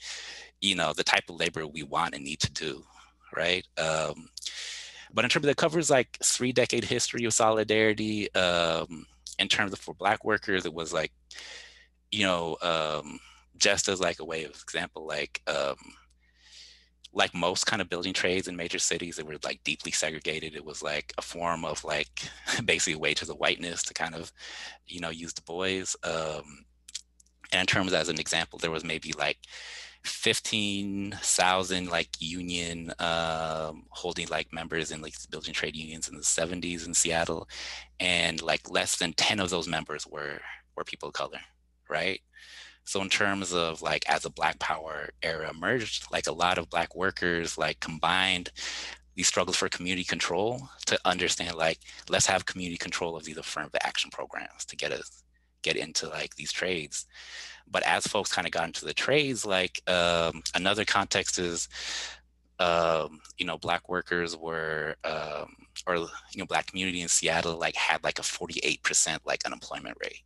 [0.61, 2.83] you know, the type of labor we want and need to do,
[3.37, 3.67] right?
[3.79, 4.29] Um,
[5.13, 8.35] but in terms of it covers like three decade history of solidarity.
[8.35, 9.07] Um,
[9.39, 11.13] in terms of for Black workers, it was like,
[12.11, 13.21] you know, um,
[13.57, 15.77] just as like a way of example, like um,
[17.14, 20.55] like most kind of building trades in major cities, that were like deeply segregated.
[20.55, 22.23] It was like a form of like
[22.64, 24.33] basically wages of whiteness to kind of,
[24.87, 25.97] you know, use the boys.
[26.03, 26.64] Um,
[27.53, 29.38] and in terms as an example, there was maybe like
[30.05, 36.87] 15,000 like union um, holding like members in like building trade unions in the 70s
[36.87, 37.49] in Seattle.
[38.01, 40.40] And like less than 10 of those members were,
[40.77, 41.40] were people of color,
[41.88, 42.21] right?
[42.85, 46.70] So in terms of like as a Black Power era emerged, like a lot of
[46.70, 48.51] Black workers like combined
[49.14, 53.81] these struggles for community control to understand like let's have community control of these affirmative
[53.85, 55.23] action programs to get us
[55.62, 57.07] get into like these trades.
[57.68, 61.68] But as folks kind of got into the trades, like um, another context is,
[62.61, 67.75] um, you know, black workers were, um, or you know, black community in Seattle like
[67.75, 70.23] had like a 48% like unemployment rate.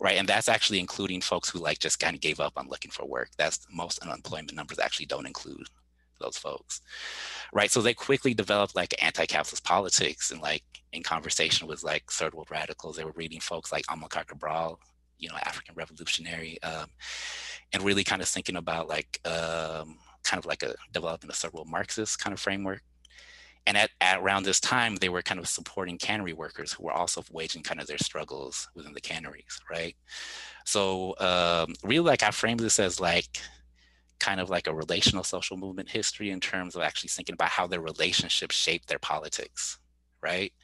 [0.00, 0.16] Right.
[0.16, 3.04] And that's actually including folks who like just kind of gave up on looking for
[3.06, 3.30] work.
[3.36, 5.66] That's most unemployment numbers actually don't include
[6.20, 6.80] those folks.
[7.52, 7.70] Right.
[7.70, 12.50] So they quickly developed like anti-capitalist politics and like in conversation with like third world
[12.50, 14.80] radicals, they were reading folks like Amilcar Cabral,
[15.18, 16.86] you know, African revolutionary, um,
[17.72, 21.52] and really kind of thinking about like um, kind of like a developing a third
[21.52, 22.82] world Marxist kind of framework.
[23.68, 26.92] And at, at, around this time, they were kind of supporting cannery workers who were
[26.92, 29.94] also waging kind of their struggles within the canneries, right?
[30.64, 33.42] So um, really like I frame this as like
[34.20, 37.66] kind of like a relational social movement history in terms of actually thinking about how
[37.66, 39.78] their relationships shape their politics,
[40.22, 40.54] right?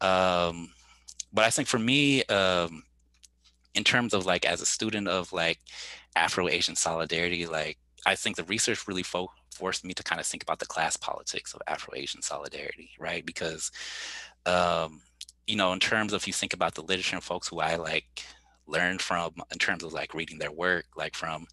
[0.00, 0.70] Um,
[1.32, 2.84] but I think for me, um,
[3.74, 5.58] in terms of like as a student of like
[6.14, 10.42] Afro-Asian solidarity, like I think the research really fo forced me to kind of think
[10.42, 13.24] about the class politics of Afro-Asian solidarity, right?
[13.26, 13.70] Because,
[14.46, 15.02] um,
[15.46, 17.76] you know, in terms of if you think about the literature and folks who I
[17.76, 18.24] like
[18.66, 21.46] learned from in terms of like reading their work, like from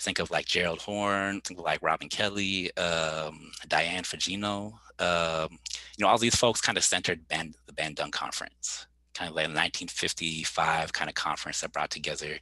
[0.00, 4.72] think of like Gerald Horne, think of like Robin Kelley, um, Diane Fujino.
[4.98, 5.58] Um,
[5.96, 9.46] you know, all these folks kind of centered Band, the Bandung Conference, kind of like
[9.46, 12.38] a 1955 kind of conference that brought together,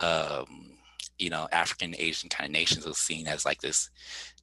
[0.00, 0.78] um,
[1.18, 3.90] you know, African Asian kind of nations was seen as like this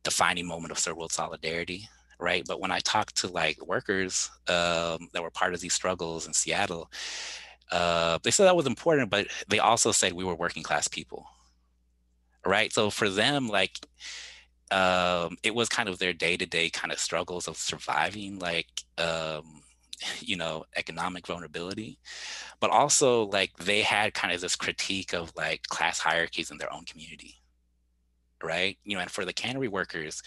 [0.04, 1.88] defining moment of third world solidarity,
[2.20, 2.44] right?
[2.48, 6.34] But when I talked to like workers um, that were part of these struggles in
[6.34, 6.92] Seattle,
[7.72, 11.26] uh, they said that was important, but they also said we were working class people,
[12.46, 12.72] right?
[12.72, 13.80] So for them, like,
[14.72, 19.63] um, it was kind of their day-to-day kind of struggles of surviving, like, um,
[20.20, 22.00] you know, economic vulnerability,
[22.60, 26.74] but also like they had kind of this critique of like class hierarchies in their
[26.74, 27.42] own community,
[28.44, 28.78] right?
[28.84, 30.22] You know, and for the cannery workers,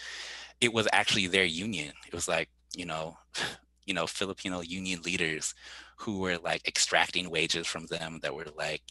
[0.61, 1.93] it was actually their union.
[2.07, 3.17] It was like, you know,
[3.85, 5.53] you know, Filipino union leaders
[5.97, 8.81] who were like extracting wages from them that were like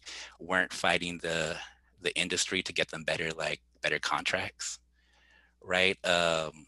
[0.40, 1.56] weren't fighting the
[2.02, 4.78] the industry to get them better like better contracts
[5.62, 6.66] right um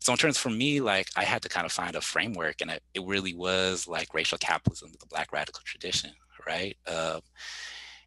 [0.00, 2.70] so in terms for me like i had to kind of find a framework and
[2.70, 6.10] it, it really was like racial capitalism the black radical tradition
[6.46, 6.76] right?
[6.86, 7.20] Um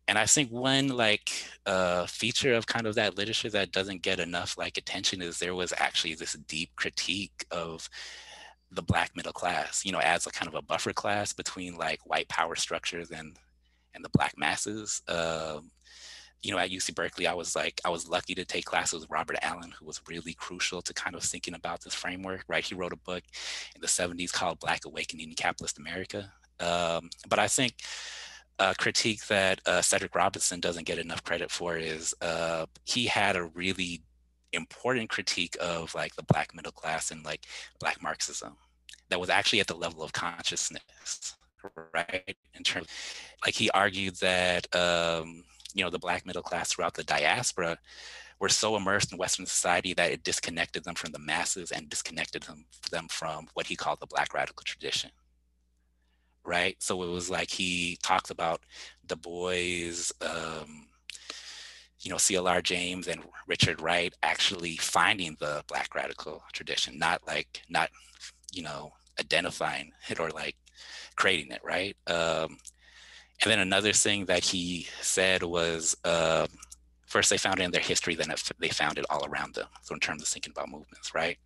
[0.07, 1.31] and i think one like
[1.67, 5.53] uh feature of kind of that literature that doesn't get enough like attention is there
[5.53, 7.87] was actually this deep critique of
[8.71, 11.99] the black middle class you know as a kind of a buffer class between like
[12.05, 13.37] white power structures and
[13.93, 15.01] and the black masses.
[15.07, 15.71] Um
[16.43, 19.09] you know, at UC Berkeley, I was like, I was lucky to take classes with
[19.11, 22.65] Robert Allen, who was really crucial to kind of thinking about this framework, right?
[22.65, 23.23] He wrote a book
[23.75, 26.31] in the 70s called Black Awakening in Capitalist America.
[26.59, 27.75] Um, but I think
[28.59, 33.35] a critique that uh, Cedric Robinson doesn't get enough credit for is uh, he had
[33.35, 34.01] a really
[34.53, 37.45] important critique of like the Black middle class and like
[37.79, 38.57] Black Marxism
[39.09, 41.35] that was actually at the level of consciousness,
[41.93, 42.35] right?
[42.55, 42.87] In terms,
[43.45, 45.43] like he argued that, um,
[45.73, 47.77] you know, the black middle class throughout the diaspora
[48.39, 52.43] were so immersed in Western society that it disconnected them from the masses and disconnected
[52.43, 55.11] them, them from what he called the black radical tradition.
[56.43, 56.75] Right.
[56.81, 58.61] So it was like he talks about
[59.05, 59.91] Du Bois,
[60.21, 60.87] um,
[61.99, 67.61] you know, CLR James and Richard Wright actually finding the black radical tradition, not like,
[67.69, 67.91] not,
[68.51, 70.55] you know, identifying it or like
[71.15, 71.95] creating it, right?
[72.07, 72.57] Um,
[73.43, 76.45] and then another thing that he said was uh,
[77.07, 79.67] first they found it in their history, then they found it all around them.
[79.81, 81.37] So in terms of thinking about movements, right?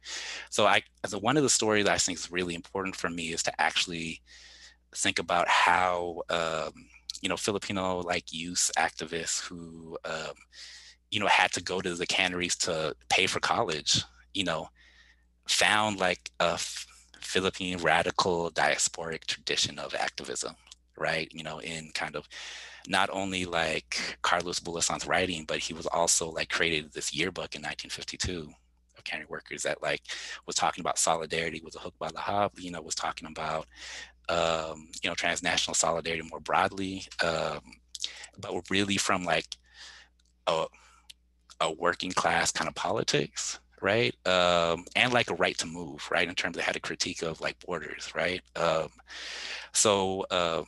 [0.50, 3.44] So I, a, one of the stories I think is really important for me is
[3.44, 4.22] to actually
[4.96, 6.74] think about how um,
[7.22, 10.34] you know Filipino like youth activists who um,
[11.12, 14.70] you know had to go to the canneries to pay for college, you know,
[15.48, 16.58] found like a
[17.20, 20.56] Philippine radical diasporic tradition of activism,
[20.98, 21.28] right?
[21.32, 22.28] You know, in kind of
[22.88, 27.62] not only like Carlos Bulosan's writing, but he was also like created this yearbook in
[27.62, 28.52] 1952
[28.98, 30.02] of cannery workers that like
[30.46, 33.68] was talking about solidarity with the hook by the you know, was talking about
[34.30, 37.60] um, you know, transnational solidarity more broadly, um,
[38.40, 39.46] but really from like
[40.48, 40.66] a,
[41.62, 44.16] a working class kind of politics, right?
[44.28, 46.28] Um, and like a right to move, right?
[46.28, 48.42] In terms of how to critique of like borders, right?
[48.56, 48.90] Um,
[49.74, 50.66] so, um,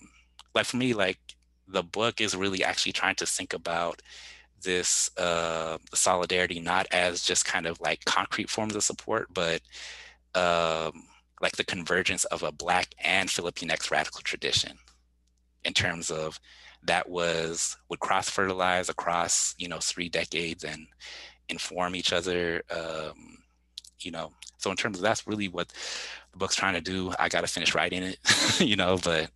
[0.57, 1.19] like for me, like
[1.67, 4.01] the book is really actually trying to think about
[4.63, 9.61] this uh, solidarity not as just kind of like concrete forms of support, but
[10.33, 11.03] um,
[11.41, 14.77] like the convergence of a Black and Filipinx radical tradition
[15.63, 16.39] in terms of
[16.83, 20.87] that was would cross fertilize across you know three decades and
[21.49, 23.37] inform each other um,
[23.99, 24.31] you know.
[24.57, 25.69] So in terms of that's really what
[26.31, 27.13] the book's trying to do.
[27.19, 28.17] I got to finish writing it
[28.59, 29.29] you know but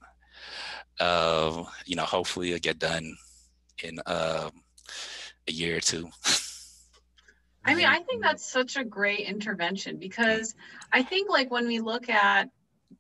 [1.02, 3.18] uh, you know hopefully it'll get done
[3.84, 4.52] in um,
[5.47, 6.10] a year or two
[7.64, 10.56] I mean, I think that's such a great intervention because
[10.91, 12.49] I think like when we look at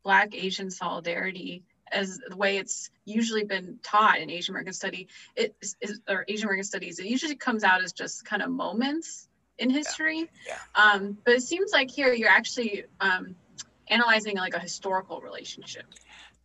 [0.03, 5.55] Black Asian solidarity as the way it's usually been taught in Asian American study, it
[5.81, 9.27] is or Asian American studies, it usually comes out as just kind of moments
[9.57, 10.29] in history.
[10.45, 10.57] Yeah.
[10.77, 10.91] yeah.
[10.93, 13.35] Um, but it seems like here you're actually um,
[13.87, 15.85] analyzing like a historical relationship.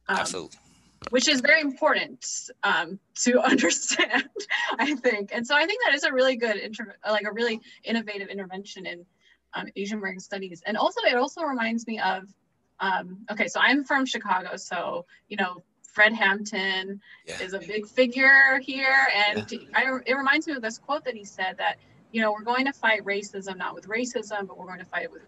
[0.09, 0.59] Um, Absolutely
[1.11, 4.29] which is very important um, to understand,
[4.79, 5.31] I think.
[5.33, 8.87] And so I think that is a really good, inter- like a really innovative intervention
[8.87, 9.07] in
[9.55, 10.63] um, Asian American studies.
[10.67, 12.25] And also, it also reminds me of,
[12.81, 17.41] um, okay, so I'm from Chicago, so you know, Fred Hampton yeah.
[17.41, 19.59] is a big figure here, and yeah.
[19.75, 21.79] I, it reminds me of this quote that he said that
[22.13, 25.05] you know we're going to fight racism not with racism, but we're going to fight
[25.05, 25.23] it with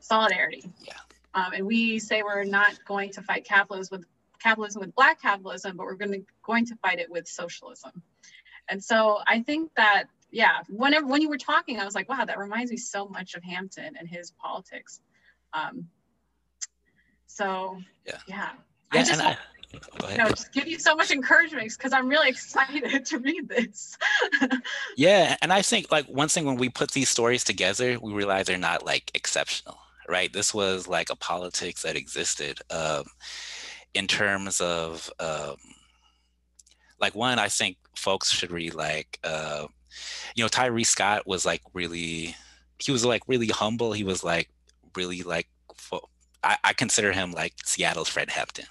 [0.00, 0.64] solidarity.
[0.80, 0.94] Yeah.
[1.34, 4.06] Um, and we say we're not going to fight capitalism with
[4.44, 8.02] capitalism with black capitalism, but we're going to going to fight it with socialism.
[8.68, 12.24] And so I think that yeah, whenever when you were talking, I was like, wow,
[12.24, 15.00] that reminds me so much of Hampton and his politics.
[15.52, 15.88] Um,
[17.26, 18.50] so yeah, yeah,
[18.92, 19.36] yeah I just, I,
[20.10, 23.96] you know, just give you so much encouragement because I'm really excited to read this.
[24.96, 28.46] yeah, and I think like one thing when we put these stories together, we realize
[28.46, 29.78] they're not like exceptional,
[30.08, 30.32] right?
[30.32, 32.60] This was like a politics that existed.
[32.70, 33.04] Um,
[33.94, 35.56] in terms of um,
[37.00, 39.66] like one, I think folks should read like uh,
[40.34, 42.36] you know Tyree Scott was like really
[42.78, 43.92] he was like really humble.
[43.92, 44.50] He was like
[44.96, 45.48] really like
[46.42, 48.66] I, I consider him like Seattle's Fred Hampton,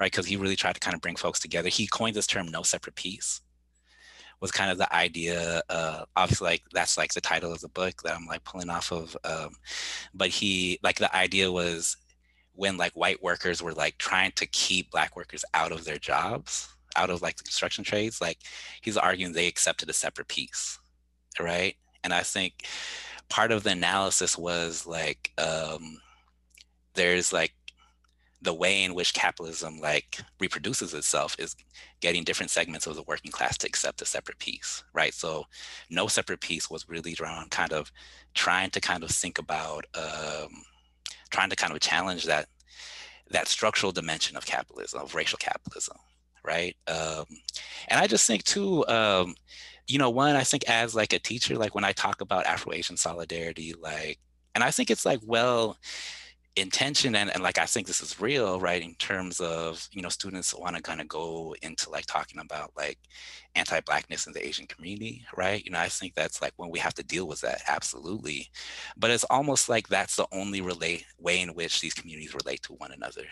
[0.00, 0.10] right?
[0.10, 1.68] Because he really tried to kind of bring folks together.
[1.68, 3.40] He coined this term "no separate peace."
[4.40, 5.62] Was kind of the idea.
[5.68, 8.92] Uh, obviously, like that's like the title of the book that I'm like pulling off
[8.92, 9.16] of.
[9.24, 9.50] Um,
[10.12, 11.96] but he like the idea was
[12.54, 16.68] when like white workers were like trying to keep black workers out of their jobs
[16.96, 18.38] out of like the construction trades like
[18.82, 20.78] he's arguing they accepted a separate peace
[21.40, 21.74] right?
[22.04, 22.66] And i think
[23.28, 25.98] part of the analysis was like um
[26.94, 27.54] there's like
[28.42, 31.56] the way in which capitalism like reproduces itself is
[32.00, 35.14] getting different segments of the working class to accept a separate peace right?
[35.14, 35.46] So
[35.90, 37.90] no separate peace was really around kind of
[38.34, 40.64] trying to kind of think about um
[41.34, 42.46] trying to kind of challenge that
[43.30, 45.96] that structural dimension of capitalism, of racial capitalism,
[46.44, 46.76] right?
[46.86, 47.24] Um,
[47.88, 49.34] and I just think too, um,
[49.88, 52.96] you know, one, I think as like a teacher, like when I talk about Afro-Asian
[52.96, 54.18] solidarity, like,
[54.54, 55.76] and I think it's like, well,
[56.56, 60.08] intention and, and like i think this is real right in terms of you know
[60.08, 62.98] students want to kind of go into like talking about like
[63.56, 65.64] anti-blackness in the asian community right?
[65.64, 68.50] You know i think that's like when we have to deal with that absolutely.
[68.96, 72.74] But it's almost like that's the only relate way in which these communities relate to
[72.74, 73.24] one another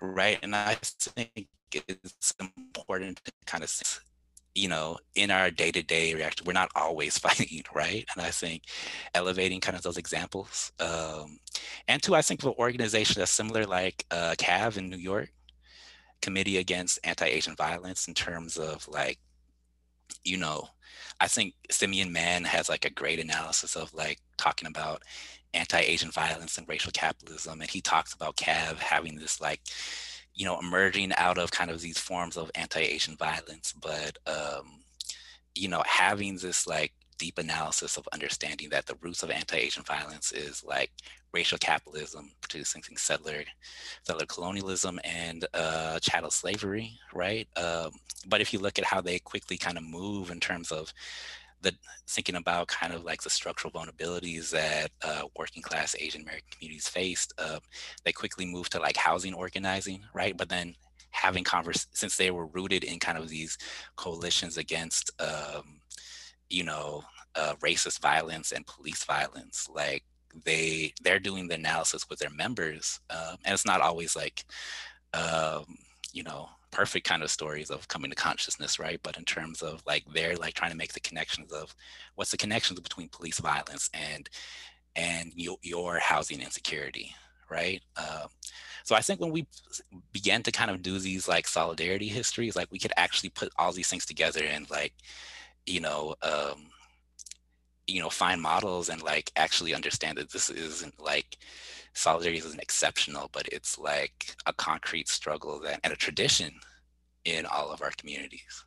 [0.00, 0.38] right?
[0.42, 3.70] And i think it's important to kind of
[4.54, 8.04] you know, in our day-to-day reaction, we're not always fighting, right?
[8.14, 8.62] And I think
[9.14, 10.72] elevating kind of those examples.
[10.78, 11.38] Um,
[11.88, 15.32] and two, I think an organization that's similar like uh, CAV in New York,
[16.22, 19.18] Committee Against Anti-Asian Violence in terms of like,
[20.22, 20.68] you know,
[21.20, 25.02] I think Simeon Man has like a great analysis of like talking about
[25.52, 27.60] anti-Asian violence and racial capitalism.
[27.60, 29.60] And he talks about CAV having this like
[30.34, 34.80] you know, emerging out of kind of these forms of anti-Asian violence, but um,
[35.54, 40.32] you know, having this like deep analysis of understanding that the roots of anti-Asian violence
[40.32, 40.90] is like
[41.32, 43.44] racial capitalism, producing settler,
[44.02, 47.48] settler colonialism, and uh, chattel slavery, right?
[47.56, 47.92] Um,
[48.26, 50.92] but if you look at how they quickly kind of move in terms of
[51.64, 51.74] the
[52.06, 56.86] thinking about kind of like the structural vulnerabilities that uh, working class Asian American communities
[56.86, 57.58] faced, uh,
[58.04, 60.36] they quickly moved to like housing organizing, right?
[60.36, 60.76] But then
[61.10, 63.56] having converse since they were rooted in kind of these
[63.96, 65.80] coalitions against, um,
[66.48, 67.02] you know,
[67.34, 70.04] uh, racist violence and police violence, like
[70.44, 74.44] they they're doing the analysis with their members, um, and it's not always like,
[75.14, 75.64] um,
[76.12, 78.98] you know, perfect kind of stories of coming to consciousness, right?
[79.02, 81.74] But in terms of like they're like trying to make the connections of
[82.16, 84.28] what's the connections between police violence and
[84.96, 87.14] and your, your housing insecurity,
[87.50, 87.82] right?
[87.96, 88.28] Um,
[88.84, 89.46] so I think when we
[90.12, 93.72] began to kind of do these like solidarity histories, like we could actually put all
[93.72, 94.94] these things together and like,
[95.66, 96.66] you know, um,
[97.86, 101.38] you know, find models and like actually understand that this isn't like
[101.94, 106.52] solidarity isn't exceptional, but it's like a concrete struggle that and a tradition
[107.24, 108.64] in all of our communities.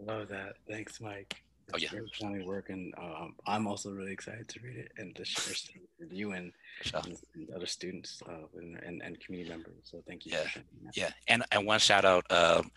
[0.00, 0.54] Love that.
[0.68, 1.42] Thanks, Mike.
[1.74, 1.88] Oh yeah,
[2.20, 5.54] County work, and um, I'm also really excited to read it and to share
[6.00, 7.00] with you and, sure.
[7.04, 7.16] and,
[7.54, 9.74] other students uh, and, and, and, community members.
[9.84, 10.32] So thank you.
[10.32, 10.62] Yeah,
[10.94, 12.24] yeah, and and one shout out.
[12.30, 12.70] Um,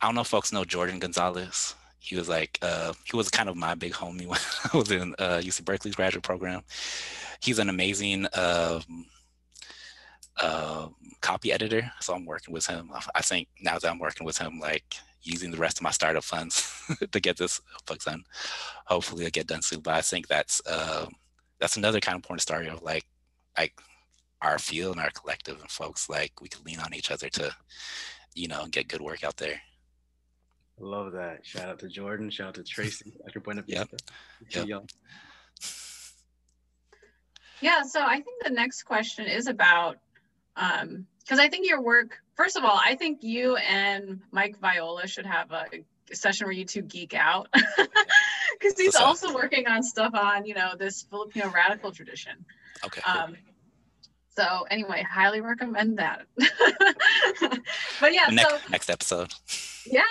[0.00, 1.74] I don't know if folks know Jordan Gonzalez.
[2.00, 4.40] He was like uh, he was kind of my big homie when
[4.72, 6.62] I was in uh, UC Berkeley's graduate program.
[7.40, 8.26] He's an amazing.
[8.34, 9.06] Um,
[10.40, 10.88] uh,
[11.20, 11.90] copy editor.
[12.00, 12.90] So I'm working with him.
[13.14, 16.24] I think now that I'm working with him, like using the rest of my startup
[16.24, 16.82] funds
[17.12, 18.24] to get this book done.
[18.86, 19.80] Hopefully, I get done soon.
[19.80, 21.06] But I think that's uh,
[21.58, 23.04] that's another kind of important story of like
[23.58, 23.74] like
[24.42, 27.54] our field and our collective and folks like we can lean on each other to
[28.34, 29.60] you know get good work out there.
[30.80, 31.44] Love that.
[31.44, 32.30] Shout out to Jordan.
[32.30, 33.12] Shout out to Tracy.
[33.26, 33.40] Dr.
[33.40, 33.98] Buenavista.
[34.50, 34.66] Yep.
[34.66, 34.90] yep.
[37.60, 39.98] Yeah, so I think the next question is about
[40.56, 45.06] um because i think your work first of all i think you and mike viola
[45.06, 45.66] should have a
[46.12, 47.48] session where you two geek out
[48.58, 52.44] because he's also working on stuff on you know this filipino radical tradition
[52.84, 53.36] okay um
[54.36, 56.26] so anyway highly recommend that
[58.00, 59.32] but yeah next, so next episode
[59.86, 60.02] yeah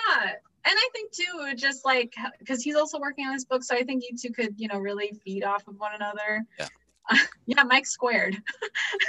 [0.64, 3.82] and I think too, just like because he's also working on this book, so I
[3.82, 6.44] think you two could, you know, really feed off of one another.
[6.58, 6.68] Yeah.
[7.46, 8.36] yeah, Mike squared.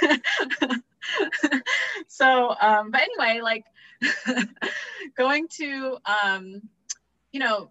[2.08, 3.64] so, um, but anyway, like
[5.16, 6.62] going to, um,
[7.32, 7.70] you know,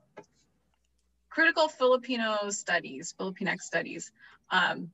[1.30, 4.12] critical Filipino studies, Filipinx studies.
[4.50, 4.92] Um,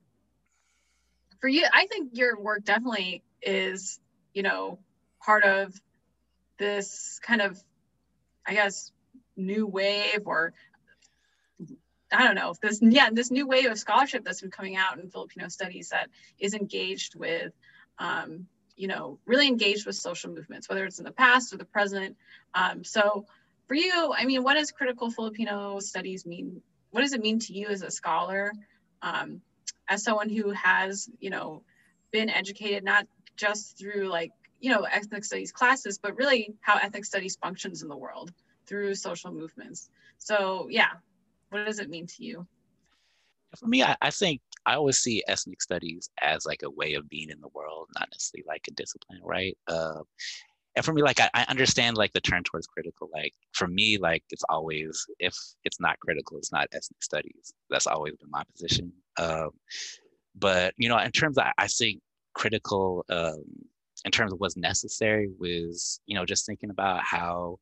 [1.40, 4.00] for you, I think your work definitely is,
[4.34, 4.78] you know,
[5.24, 5.74] part of
[6.58, 7.62] this kind of,
[8.48, 8.90] I guess,
[9.36, 10.52] new wave or
[12.10, 15.10] I don't know this yeah this new wave of scholarship that's been coming out in
[15.10, 17.52] Filipino studies that is engaged with
[17.98, 18.46] um,
[18.76, 22.16] you know really engaged with social movements whether it's in the past or the present.
[22.54, 23.26] Um, so
[23.66, 26.62] for you I mean what does critical Filipino studies mean?
[26.90, 28.52] What does it mean to you as a scholar
[29.02, 29.42] um,
[29.88, 31.62] as someone who has you know
[32.10, 37.04] been educated not just through like you know ethnic studies classes but really how ethnic
[37.04, 38.32] studies functions in the world
[38.66, 40.90] through social movements so yeah
[41.50, 42.46] what does it mean to you?
[43.56, 47.08] For me, I, I think I always see ethnic studies as like a way of
[47.08, 49.56] being in the world, not necessarily like a discipline, right?
[49.66, 50.00] Uh,
[50.76, 53.08] and for me, like I, I, understand like the turn towards critical.
[53.12, 55.34] Like for me, like it's always if
[55.64, 57.54] it's not critical, it's not ethnic studies.
[57.70, 58.92] That's always been my position.
[59.18, 59.50] Um,
[60.36, 62.00] but you know, in terms of I think
[62.34, 63.44] critical um,
[64.04, 67.58] in terms of what's necessary was you know just thinking about how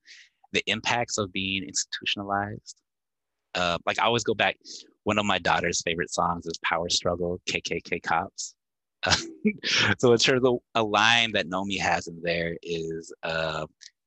[0.52, 2.80] the impacts of being institutionalized
[3.56, 4.56] uh, like I always go back.
[5.04, 8.54] One of my daughter's favorite songs is "Power Struggle," KKK Cops.
[9.98, 13.66] So in terms of a line that Nomi has in there is, uh,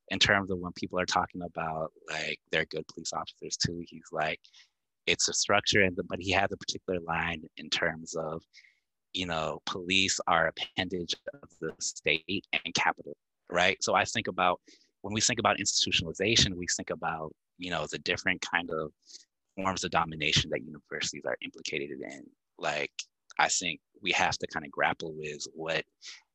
[0.09, 4.03] in terms of when people are talking about like they're good police officers too, he's
[4.11, 4.39] like,
[5.07, 8.43] it's a structure, and but he has a particular line in terms of,
[9.13, 13.15] you know, police are appendage of the state and capital,
[13.49, 13.81] right?
[13.83, 14.59] So I think about
[15.01, 18.91] when we think about institutionalization, we think about you know the different kind of
[19.55, 22.23] forms of domination that universities are implicated in.
[22.57, 22.91] Like,
[23.37, 25.83] I think we have to kind of grapple with what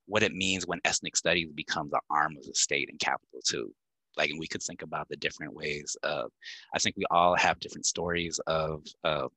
[0.07, 3.73] what it means when ethnic studies becomes the arm of the state and capital too.
[4.17, 6.31] Like, and we could think about the different ways of.
[6.75, 8.85] I think we all have different stories of.
[9.03, 9.29] Uh,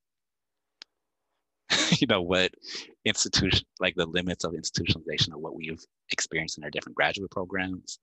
[2.00, 2.52] you know what
[3.06, 8.00] institution like the limits of institutionalization of what we've experienced in our different graduate programs.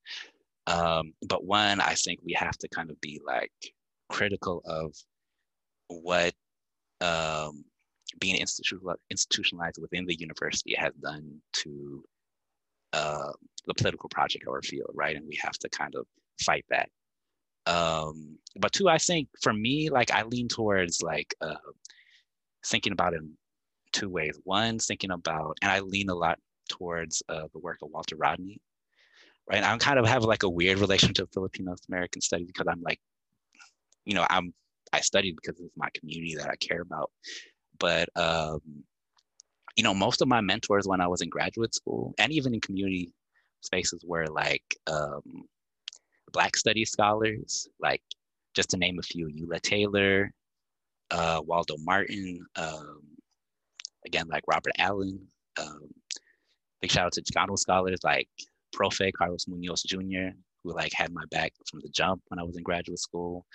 [0.66, 3.52] Um, but one i think we have to kind of be like
[4.08, 4.94] critical of
[5.88, 6.32] what
[7.00, 7.64] um,
[8.18, 12.04] being institutionalized within the university has done to
[12.94, 13.32] uh,
[13.66, 15.16] the political project of our field right?
[15.16, 16.06] And we have to kind of
[16.40, 16.88] fight that.
[17.66, 21.54] Um, but two i think for me like i lean towards like uh,
[22.66, 23.22] thinking about it
[23.94, 24.38] two ways.
[24.44, 26.38] One, thinking about, and I lean a lot
[26.68, 28.60] towards uh, the work of Walter Rodney,
[29.50, 29.62] right?
[29.62, 33.00] I'm kind of have like a weird relationship to Filipino American studies because I'm like,
[34.04, 34.52] you know, I'm
[34.92, 37.10] I studied because it's my community that I care about.
[37.78, 38.60] But um,
[39.76, 42.60] you know, most of my mentors when I was in graduate school and even in
[42.60, 43.12] community
[43.60, 45.22] spaces were like um,
[46.32, 48.02] Black studies scholars, like
[48.54, 50.32] just to name a few, Ula Taylor,
[51.10, 53.00] uh, Waldo Martin, um,
[54.06, 55.26] again, like Robert Allen.
[55.60, 55.88] Um,
[56.80, 58.28] big shout out to Chicano scholars like
[58.74, 62.56] Profe Carlos Munoz Jr., who like had my back from the jump when I was
[62.56, 63.46] in graduate school.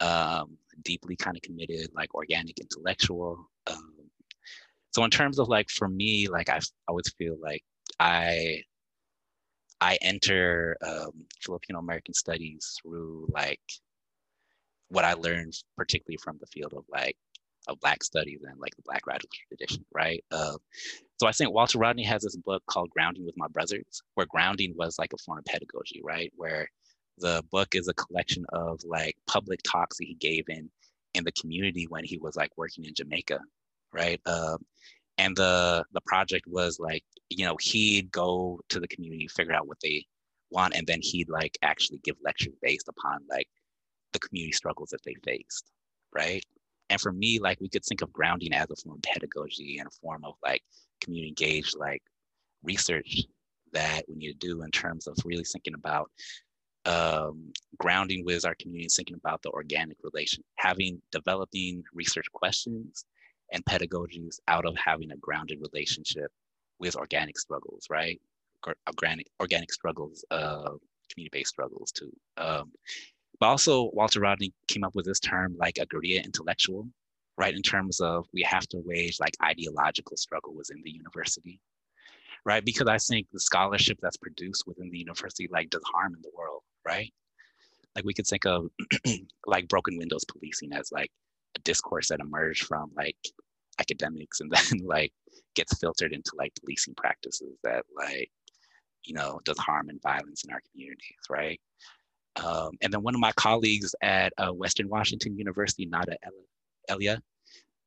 [0.00, 3.48] Um, deeply kind of committed, like organic intellectual.
[3.68, 3.94] Um,
[4.90, 7.62] so in terms of like for me, like I always feel like
[8.00, 8.62] I
[9.80, 13.60] I enter um, Filipino American studies through like
[14.88, 17.16] what I learned, particularly from the field of like
[17.68, 20.24] of Black studies and like the Black radical tradition, right?
[20.30, 20.56] Uh,
[21.20, 24.74] so I think Walter Rodney has this book called Grounding with My Brothers, where grounding
[24.76, 26.32] was like a form of pedagogy, right?
[26.36, 26.68] Where
[27.18, 30.70] the book is a collection of like public talks that he gave in
[31.14, 33.38] in the community when he was like working in Jamaica,
[33.92, 34.20] right?
[34.26, 34.58] Um,
[35.18, 39.68] and the the project was like, you know, he'd go to the community, figure out
[39.68, 40.04] what they
[40.50, 43.48] want, and then he'd like actually give lectures based upon like
[44.12, 45.70] the community struggles that they faced,
[46.14, 46.42] right?
[46.90, 49.88] And for me, like we could think of grounding as a form of pedagogy and
[49.88, 50.62] a form of like
[51.00, 52.02] community engaged like
[52.62, 53.22] research
[53.72, 56.10] that we need to do in terms of really thinking about
[56.86, 63.04] um, grounding with our community, thinking about the organic relation, having developing research questions
[63.52, 66.30] and pedagogies out of having a grounded relationship
[66.78, 68.20] with organic struggles, right?
[68.88, 70.70] Organic organic struggles, uh,
[71.10, 72.12] community-based struggles too.
[72.36, 72.72] Um,
[73.44, 76.88] but also, Walter Rodney came up with this term like a guerrilla intellectual,
[77.36, 77.54] right?
[77.54, 81.60] In terms of we have to wage like ideological struggle within the university,
[82.46, 82.64] right?
[82.64, 86.30] Because I think the scholarship that's produced within the university like does harm in the
[86.34, 87.12] world, right?
[87.94, 88.68] Like we could think of
[89.46, 91.10] like broken windows policing as like
[91.54, 93.18] a discourse that emerged from like
[93.78, 95.12] academics and then like
[95.54, 98.30] gets filtered into like policing practices that like
[99.02, 101.60] you know does harm and violence in our communities right
[102.42, 106.16] um, and then one of my colleagues at uh, Western Washington University, Nada
[106.88, 107.20] Elia,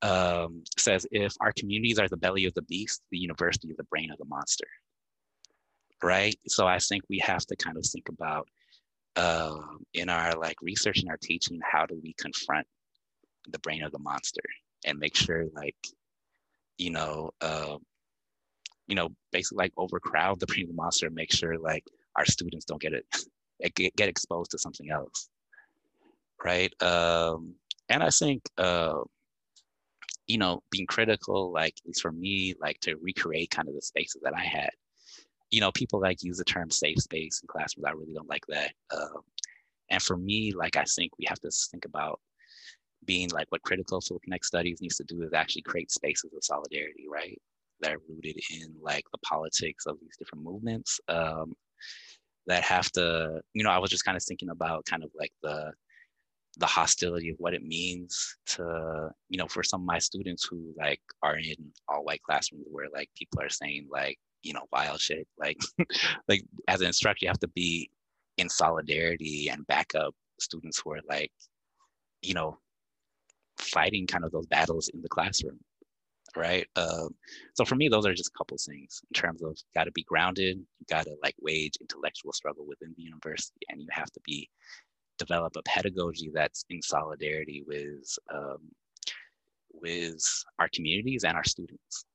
[0.02, 3.84] um, says if our communities are the belly of the beast, the university is the
[3.86, 4.68] brain of the monster.
[6.04, 6.38] Right.
[6.48, 8.48] So I think we have to kind of think about
[9.16, 12.68] um, in our like research and our teaching, how do we confront
[13.50, 14.44] the brain of the monster
[14.86, 15.76] and make sure like,
[16.78, 17.78] you know, uh,
[18.88, 21.84] you know, basically like overcrowd the brain of the monster and make sure like
[22.16, 23.06] our students don't get it
[23.76, 25.30] get, get exposed to something else
[26.44, 26.72] right?
[26.82, 27.56] Um,
[27.90, 29.00] and i think uh,
[30.28, 33.82] you know being critical like at least for me like to recreate kind of the
[33.82, 34.70] spaces that i had.
[35.50, 37.86] You know people like use the term safe space in classrooms.
[37.88, 38.74] I really don't like that.
[38.94, 39.22] Um,
[39.90, 42.20] and for me like i think we have to think about
[43.06, 46.44] being like what critical social connect studies needs to do is actually create spaces of
[46.44, 47.40] solidarity right?
[47.80, 51.00] That are rooted in like the politics of these different movements.
[51.08, 51.54] Um,
[52.48, 55.32] that have to, you know, I was just kind of thinking about kind of like
[55.44, 55.72] the
[56.60, 60.74] the hostility of what it means to, you know, for some of my students who
[60.76, 65.00] like are in all white classrooms where like people are saying like, you know, wild
[65.00, 65.28] shit.
[65.38, 65.58] Like
[66.28, 67.92] like as an instructor, you have to be
[68.38, 71.32] in solidarity and back up students who are like,
[72.22, 72.58] you know,
[73.60, 75.60] fighting kind of those battles in the classroom
[76.38, 76.68] right?
[76.76, 77.10] Um,
[77.56, 80.04] so for me, those are just a couple things in terms of got to be
[80.04, 84.20] grounded, you got to like wage intellectual struggle within the university, and you have to
[84.26, 84.50] be
[85.18, 88.60] develop a pedagogy that's in solidarity with um,
[89.74, 90.24] with
[90.60, 92.06] our communities and our students.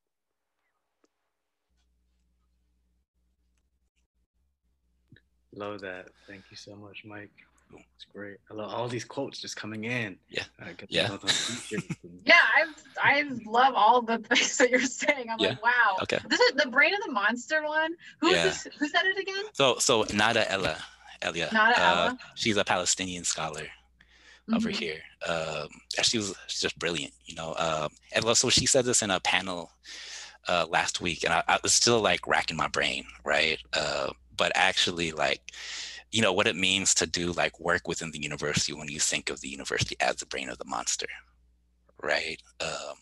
[5.54, 6.08] Love that.
[6.26, 7.30] Thank you so much, Mike.
[7.74, 8.38] It's great.
[8.50, 10.16] I love all these quotes just coming in.
[10.28, 10.44] Yeah.
[10.88, 11.16] yeah.
[12.24, 12.66] yeah, I
[13.00, 15.26] I love all the things that you're saying.
[15.30, 15.50] I'm yeah.
[15.50, 15.96] like, wow.
[16.02, 16.18] Okay.
[16.28, 17.94] This is the brain of the monster one.
[18.20, 18.44] Who's yeah.
[18.44, 18.68] this?
[18.78, 19.44] Who said it again?
[19.52, 20.76] So so Nada Ella.
[21.22, 21.48] Elia.
[21.52, 22.18] Nada uh, Ella.
[22.34, 23.66] She's a Palestinian scholar
[24.48, 24.54] mm-hmm.
[24.54, 24.98] over here.
[25.28, 25.68] Um,
[26.02, 27.54] she was just brilliant, you know.
[27.56, 29.70] Um, and so she said this in a panel
[30.48, 33.58] uh, last week, and I, I, was still like racking my brain, right?
[33.72, 35.52] Uh, but actually, like,
[36.12, 39.30] you know, what it means to do like work within the university when you think
[39.30, 41.06] of the university as the brain of the monster,
[42.02, 42.36] right?
[42.60, 42.96] Um,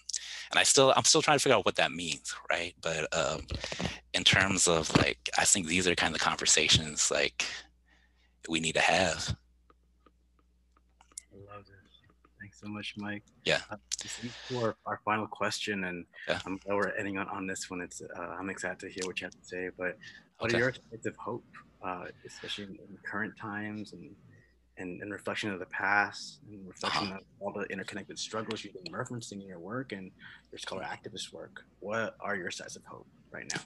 [0.50, 2.74] and I still, I'm still trying to figure out what that means, right?
[2.80, 3.46] But um,
[4.14, 7.44] in terms of like, I think these are kind of the conversations like
[8.48, 9.36] we need to have
[11.32, 11.74] I love it.
[12.40, 13.22] Thanks so much, Mike.
[13.44, 13.60] Yeah.
[13.70, 13.76] Uh,
[14.48, 16.40] for our final question, and yeah.
[16.46, 17.80] I'm glad we're ending on, on this one.
[17.80, 19.70] It's uh, I'm excited to hear what you have to say.
[19.76, 19.98] But
[20.38, 20.56] what okay.
[20.56, 21.44] are your expectations of hope,
[21.84, 24.10] uh, especially in, in, current times and,
[24.78, 28.92] and and reflection of the past and reflection of all the interconnected struggles you've been
[28.92, 30.10] referencing in your work and
[30.52, 31.62] your scholar activist work?
[31.80, 33.60] What are your sides of hope right now?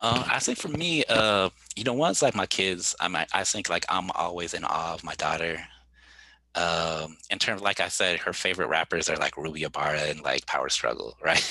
[0.00, 3.44] Uh, I think for me, uh, you know, once like my kids, I might, I
[3.44, 5.60] think like I'm always in awe of my daughter
[6.54, 10.46] um in terms like i said her favorite rappers are like ruby ibarra and like
[10.46, 11.42] power struggle right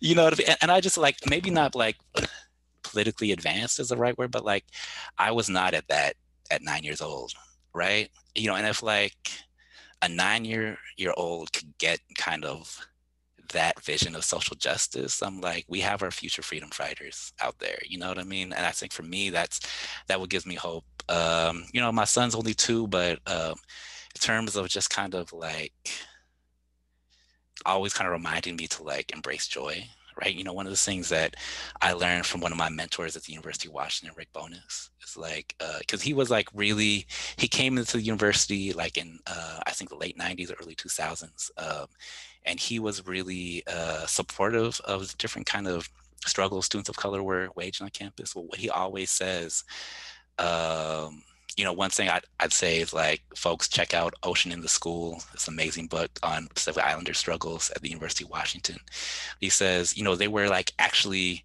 [0.00, 0.56] you know I mean?
[0.60, 1.96] and i just like maybe not like
[2.90, 4.64] politically advanced is the right word but like
[5.18, 6.14] i was not at that
[6.50, 7.32] at nine years old
[7.74, 8.10] right?
[8.34, 9.30] You know and if like
[10.02, 12.78] a nine year year old could get kind of
[13.52, 17.78] that vision of social justice i'm like we have our future freedom fighters out there
[17.84, 18.52] you know what i mean?
[18.52, 19.60] And i think for me that's
[20.06, 20.84] that what gives me hope.
[21.08, 23.56] Um you know my son's only two but um
[24.14, 25.72] in terms of just kind of like
[27.66, 29.84] always kind of reminding me to like embrace joy
[30.20, 30.34] right?
[30.34, 31.36] You know one of the things that
[31.80, 35.16] i learned from one of my mentors at the university of washington rick Bonus, is
[35.16, 37.06] like because uh, he was like really
[37.36, 40.74] he came into the university like in uh, i think the late 90s or early
[40.74, 41.86] 2000s um,
[42.44, 45.88] and he was really uh, supportive of different kind of
[46.26, 48.34] struggles students of color were waging on campus.
[48.34, 49.64] Well what he always says
[50.38, 51.22] um,
[51.56, 54.68] you know, one thing I'd, I'd say is like, folks, check out Ocean in the
[54.68, 55.22] School.
[55.34, 58.78] It's an amazing book on Pacific Islander struggles at the University of Washington.
[59.40, 61.44] He says, you know, they were like actually,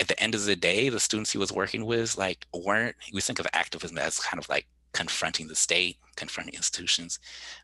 [0.00, 3.20] at the end of the day, the students he was working with, like, weren't, we
[3.20, 7.18] think of activism as kind of like confronting the state, confronting institutions,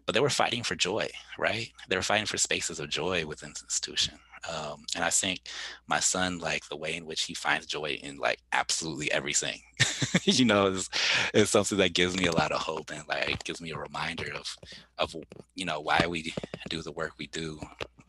[0.07, 1.71] but they were fighting for joy, right?
[1.89, 4.19] They were fighting for spaces of joy within the institution.
[4.49, 5.41] Um, and I think
[5.87, 9.61] my son, like the way in which he finds joy in like absolutely everything,
[10.25, 10.89] you know, is,
[11.33, 14.31] is something that gives me a lot of hope and like gives me a reminder
[14.35, 14.57] of,
[14.99, 15.15] of,
[15.55, 16.35] you know, why we
[16.69, 17.59] do the work we do.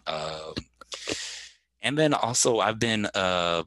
[0.08, 0.54] Um,
[1.82, 3.64] and then also I've been, uh,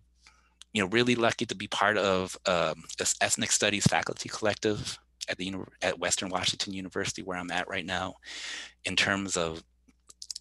[0.72, 4.98] you know, really lucky to be part of um, this ethnic studies faculty collective
[5.28, 8.14] at the at Western Washington University, where I'm at right now,
[8.84, 9.62] in terms of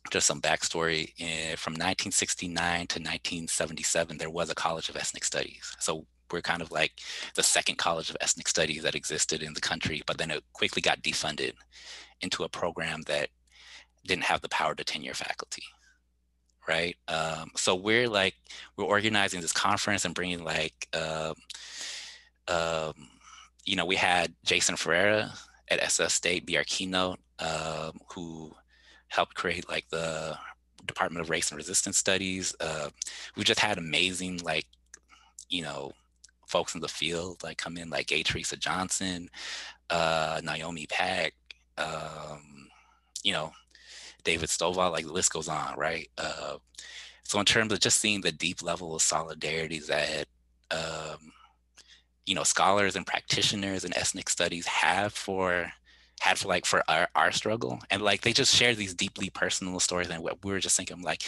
[0.09, 1.13] just some backstory.
[1.19, 2.55] Eh, from 1969
[2.87, 5.75] to 1977, there was a College of Ethnic Studies.
[5.79, 6.91] So we're kind of like
[7.35, 10.81] the second College of Ethnic Studies that existed in the country, but then it quickly
[10.81, 11.53] got defunded
[12.21, 13.29] into a program that
[14.05, 15.63] didn't have the power to tenure faculty
[16.67, 16.97] right?
[17.07, 18.35] Um, so we're like
[18.75, 21.33] we're organizing this conference and bringing like um,
[22.47, 22.93] um,
[23.65, 25.31] you know we had Jason Ferreira
[25.69, 28.53] at SF State be our keynote, um, who
[29.07, 30.37] helped create like the
[30.85, 32.55] Department of Race and Resistance Studies.
[32.59, 32.89] Uh,
[33.35, 34.65] we've just had amazing like,
[35.49, 35.91] you know,
[36.45, 38.23] folks in the field like come in like A.
[38.23, 39.29] Teresa Johnson,
[39.89, 41.31] uh, Naomi Paik,
[41.77, 42.67] um,
[43.23, 43.51] you know,
[44.23, 46.09] David Stovall, like the list goes on, right?
[46.17, 46.57] Uh,
[47.23, 50.25] so in terms of just seeing the deep level of solidarity that
[50.71, 51.31] um,
[52.25, 55.71] you know scholars and practitioners and ethnic studies have for
[56.21, 59.79] had for like for our, our struggle and like they just share these deeply personal
[59.79, 61.23] stories and what we were just thinking like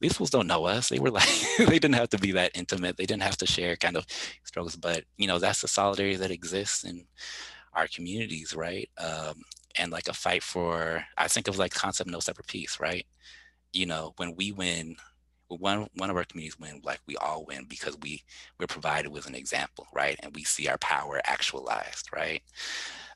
[0.00, 0.88] these fools don't know us.
[0.88, 1.28] They were like
[1.58, 2.96] they didn't have to be that intimate.
[2.96, 4.06] They didn't have to share kind of
[4.44, 7.06] struggles but you know that's the solidarity that exists in
[7.74, 8.88] our communities right?
[8.98, 9.42] Um,
[9.76, 13.06] and like a fight for i think of like concept no separate peace right?
[13.72, 14.96] You know when we win
[15.58, 18.22] one one of our communities win like we all win because we
[18.58, 22.42] we're provided with an example right and we see our power actualized right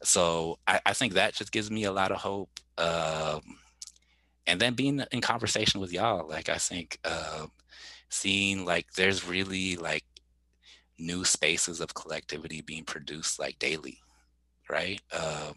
[0.02, 2.50] so I, I think that just gives me a lot of hope.
[2.76, 3.40] Um,
[4.46, 7.46] and then being in conversation with y'all, like I think uh,
[8.08, 10.04] seeing like there's really like
[10.98, 13.98] new spaces of collectivity being produced like daily,
[14.70, 15.00] right?
[15.12, 15.54] Um,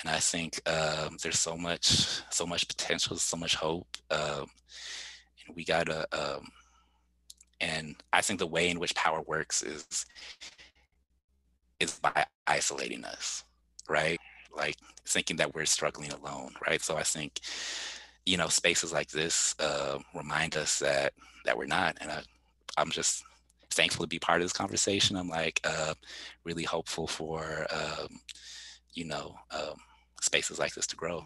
[0.00, 4.46] and I think um, there's so much, so much potential, so much hope, um,
[5.54, 6.06] we gotta.
[6.12, 6.48] Um,
[7.60, 10.06] and I think the way in which power works is
[11.80, 13.44] is by isolating us,
[13.88, 14.18] right?
[14.54, 14.76] Like
[15.06, 16.80] thinking that we're struggling alone, right?
[16.80, 17.40] So I think,
[18.24, 21.12] you know, spaces like this uh, remind us that
[21.44, 21.96] that we're not.
[22.00, 22.22] And I,
[22.76, 23.22] I'm just
[23.70, 25.16] thankful to be part of this conversation.
[25.16, 25.94] I'm like uh,
[26.44, 28.20] really hopeful for, um,
[28.94, 29.76] you know, um,
[30.20, 31.24] spaces like this to grow.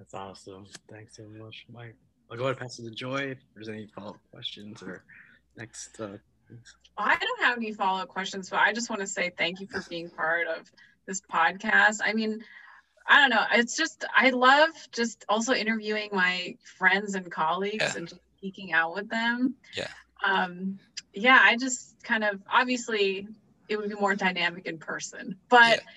[0.00, 0.66] That's awesome.
[0.90, 1.94] Thanks so much, Mike.
[2.30, 5.04] I'll go ahead and pass it to Joy if there's any follow-up questions or
[5.58, 6.00] next.
[6.00, 6.16] Uh,
[6.96, 9.84] I don't have any follow-up questions, but I just want to say thank you for
[9.90, 10.72] being part of
[11.04, 11.98] this podcast.
[12.02, 12.42] I mean,
[13.06, 13.44] I don't know.
[13.52, 17.96] It's just I love just also interviewing my friends and colleagues yeah.
[17.98, 19.54] and just geeking out with them.
[19.76, 19.88] Yeah.
[20.24, 20.78] Um,
[21.12, 23.28] yeah, I just kind of obviously
[23.68, 25.76] it would be more dynamic in person, but.
[25.76, 25.90] Yeah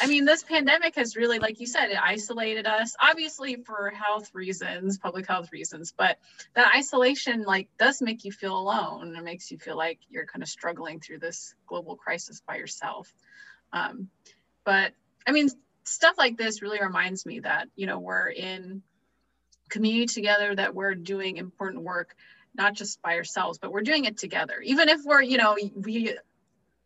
[0.00, 4.30] I mean, this pandemic has really, like you said, it isolated us, obviously for health
[4.34, 6.18] reasons, public health reasons, but
[6.54, 10.42] that isolation like does make you feel alone it makes you feel like you're kind
[10.42, 13.12] of struggling through this global crisis by yourself.
[13.72, 14.08] Um,
[14.64, 14.92] but
[15.26, 15.48] I mean,
[15.84, 18.82] stuff like this really reminds me that, you know, we're in
[19.68, 22.14] community together, that we're doing important work,
[22.54, 24.60] not just by ourselves, but we're doing it together.
[24.62, 26.16] Even if we're, you know, we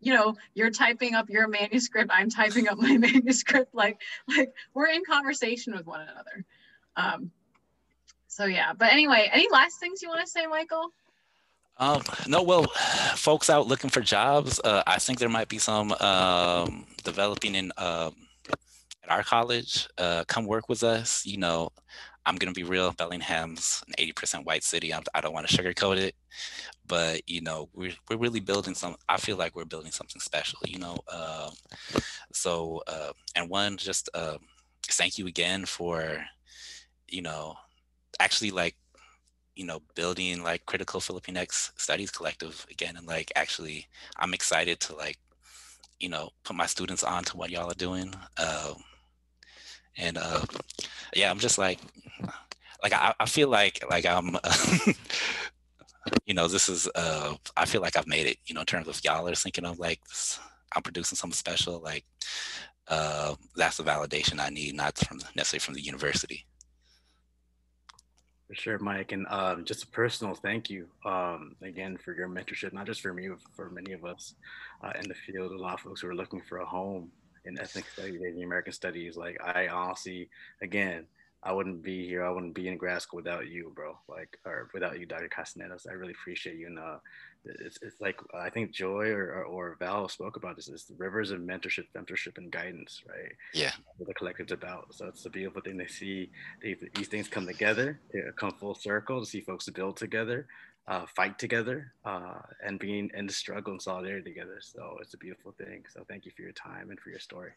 [0.00, 4.88] you know you're typing up your manuscript i'm typing up my manuscript like like we're
[4.88, 6.44] in conversation with one another
[6.96, 7.30] um
[8.26, 10.90] so yeah but anyway any last things you want to say michael
[11.80, 12.66] um, no, well,
[13.16, 17.72] folks out looking for jobs, uh, I think there might be some um, developing in
[17.78, 18.14] um,
[19.02, 19.88] at our college.
[19.96, 21.24] Uh, come work with us.
[21.24, 21.72] You know,
[22.26, 22.92] I'm gonna be real.
[22.92, 24.92] Bellingham's an 80% white city.
[24.92, 26.14] I'm, I do not want to sugarcoat it,
[26.86, 28.96] but you know, we're we're really building some.
[29.08, 30.60] I feel like we're building something special.
[30.66, 31.50] You know, uh,
[32.32, 34.36] so uh, and one just uh,
[34.88, 36.24] thank you again for,
[37.08, 37.56] you know,
[38.18, 38.76] actually like,
[39.56, 44.96] you know, building like critical Filipinx studies collective again, and like actually, I'm excited to
[44.96, 45.18] like,
[45.98, 48.14] you know, put my students on to what y'all are doing.
[48.38, 48.84] Um,
[49.96, 50.42] and uh,
[51.14, 51.78] yeah, I'm just like,
[52.82, 54.36] like I, I feel like like I'm,
[56.26, 58.88] you know, this is uh, I feel like I've made it, you know, in terms
[58.88, 60.00] of y'all are thinking of like
[60.74, 62.04] I'm producing something special, like
[62.88, 66.46] uh, that's the validation I need, not from necessarily from the university.
[68.48, 72.72] For sure, Mike, and um, just a personal thank you um, again for your mentorship,
[72.72, 74.34] not just for me, for many of us
[74.82, 75.52] uh, in the field.
[75.52, 77.12] A lot of folks who are looking for a home
[77.44, 79.16] in ethnic studies, Asian American studies.
[79.16, 80.28] Like I honestly,
[80.62, 81.06] again,
[81.42, 82.24] I wouldn't be here.
[82.24, 83.96] I wouldn't be in grad school without you, bro.
[84.08, 85.28] Like, or without you, Dr.
[85.28, 85.78] Castaneda.
[85.88, 86.66] I really appreciate you.
[86.66, 86.98] And uh,
[87.44, 90.68] it's, it's like I think Joy or, or, or Val spoke about this.
[90.68, 93.32] Is the rivers of mentorship, mentorship, and guidance, right?
[93.54, 93.72] Yeah.
[93.96, 94.94] What the collective's about.
[94.94, 96.30] So it's a beautiful thing to see
[96.60, 98.00] these, these things come together,
[98.36, 100.46] come full circle, to see folks build together,
[100.88, 104.58] uh, fight together uh, and being in the struggle and solidarity together.
[104.60, 105.84] So it's a beautiful thing.
[105.88, 107.52] So thank you for your time and for your story.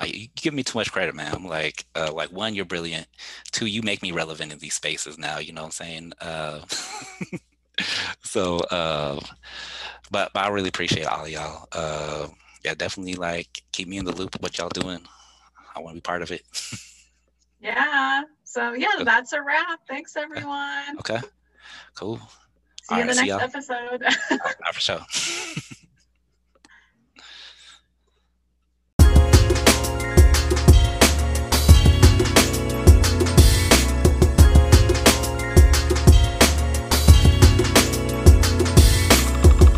[0.00, 1.32] Uh, you give me too much credit, man.
[1.34, 3.06] I'm like, uh, like one, you're brilliant.
[3.52, 5.38] Two, you make me relevant in these spaces now.
[5.38, 6.12] You know what I'm saying?
[6.20, 6.60] Uh,
[8.22, 9.20] so, uh,
[10.10, 11.68] but, but I really appreciate all y'all.
[11.72, 12.28] Uh,
[12.64, 15.00] yeah, definitely like keep me in the loop of what y'all doing.
[15.76, 16.42] I want to be part of it.
[17.60, 18.22] yeah.
[18.44, 19.80] So yeah, that's a wrap.
[19.88, 20.98] Thanks everyone.
[21.00, 21.20] Okay.
[21.94, 22.20] Cool.
[22.82, 24.04] See you in the next episode.
[24.72, 25.00] for sure.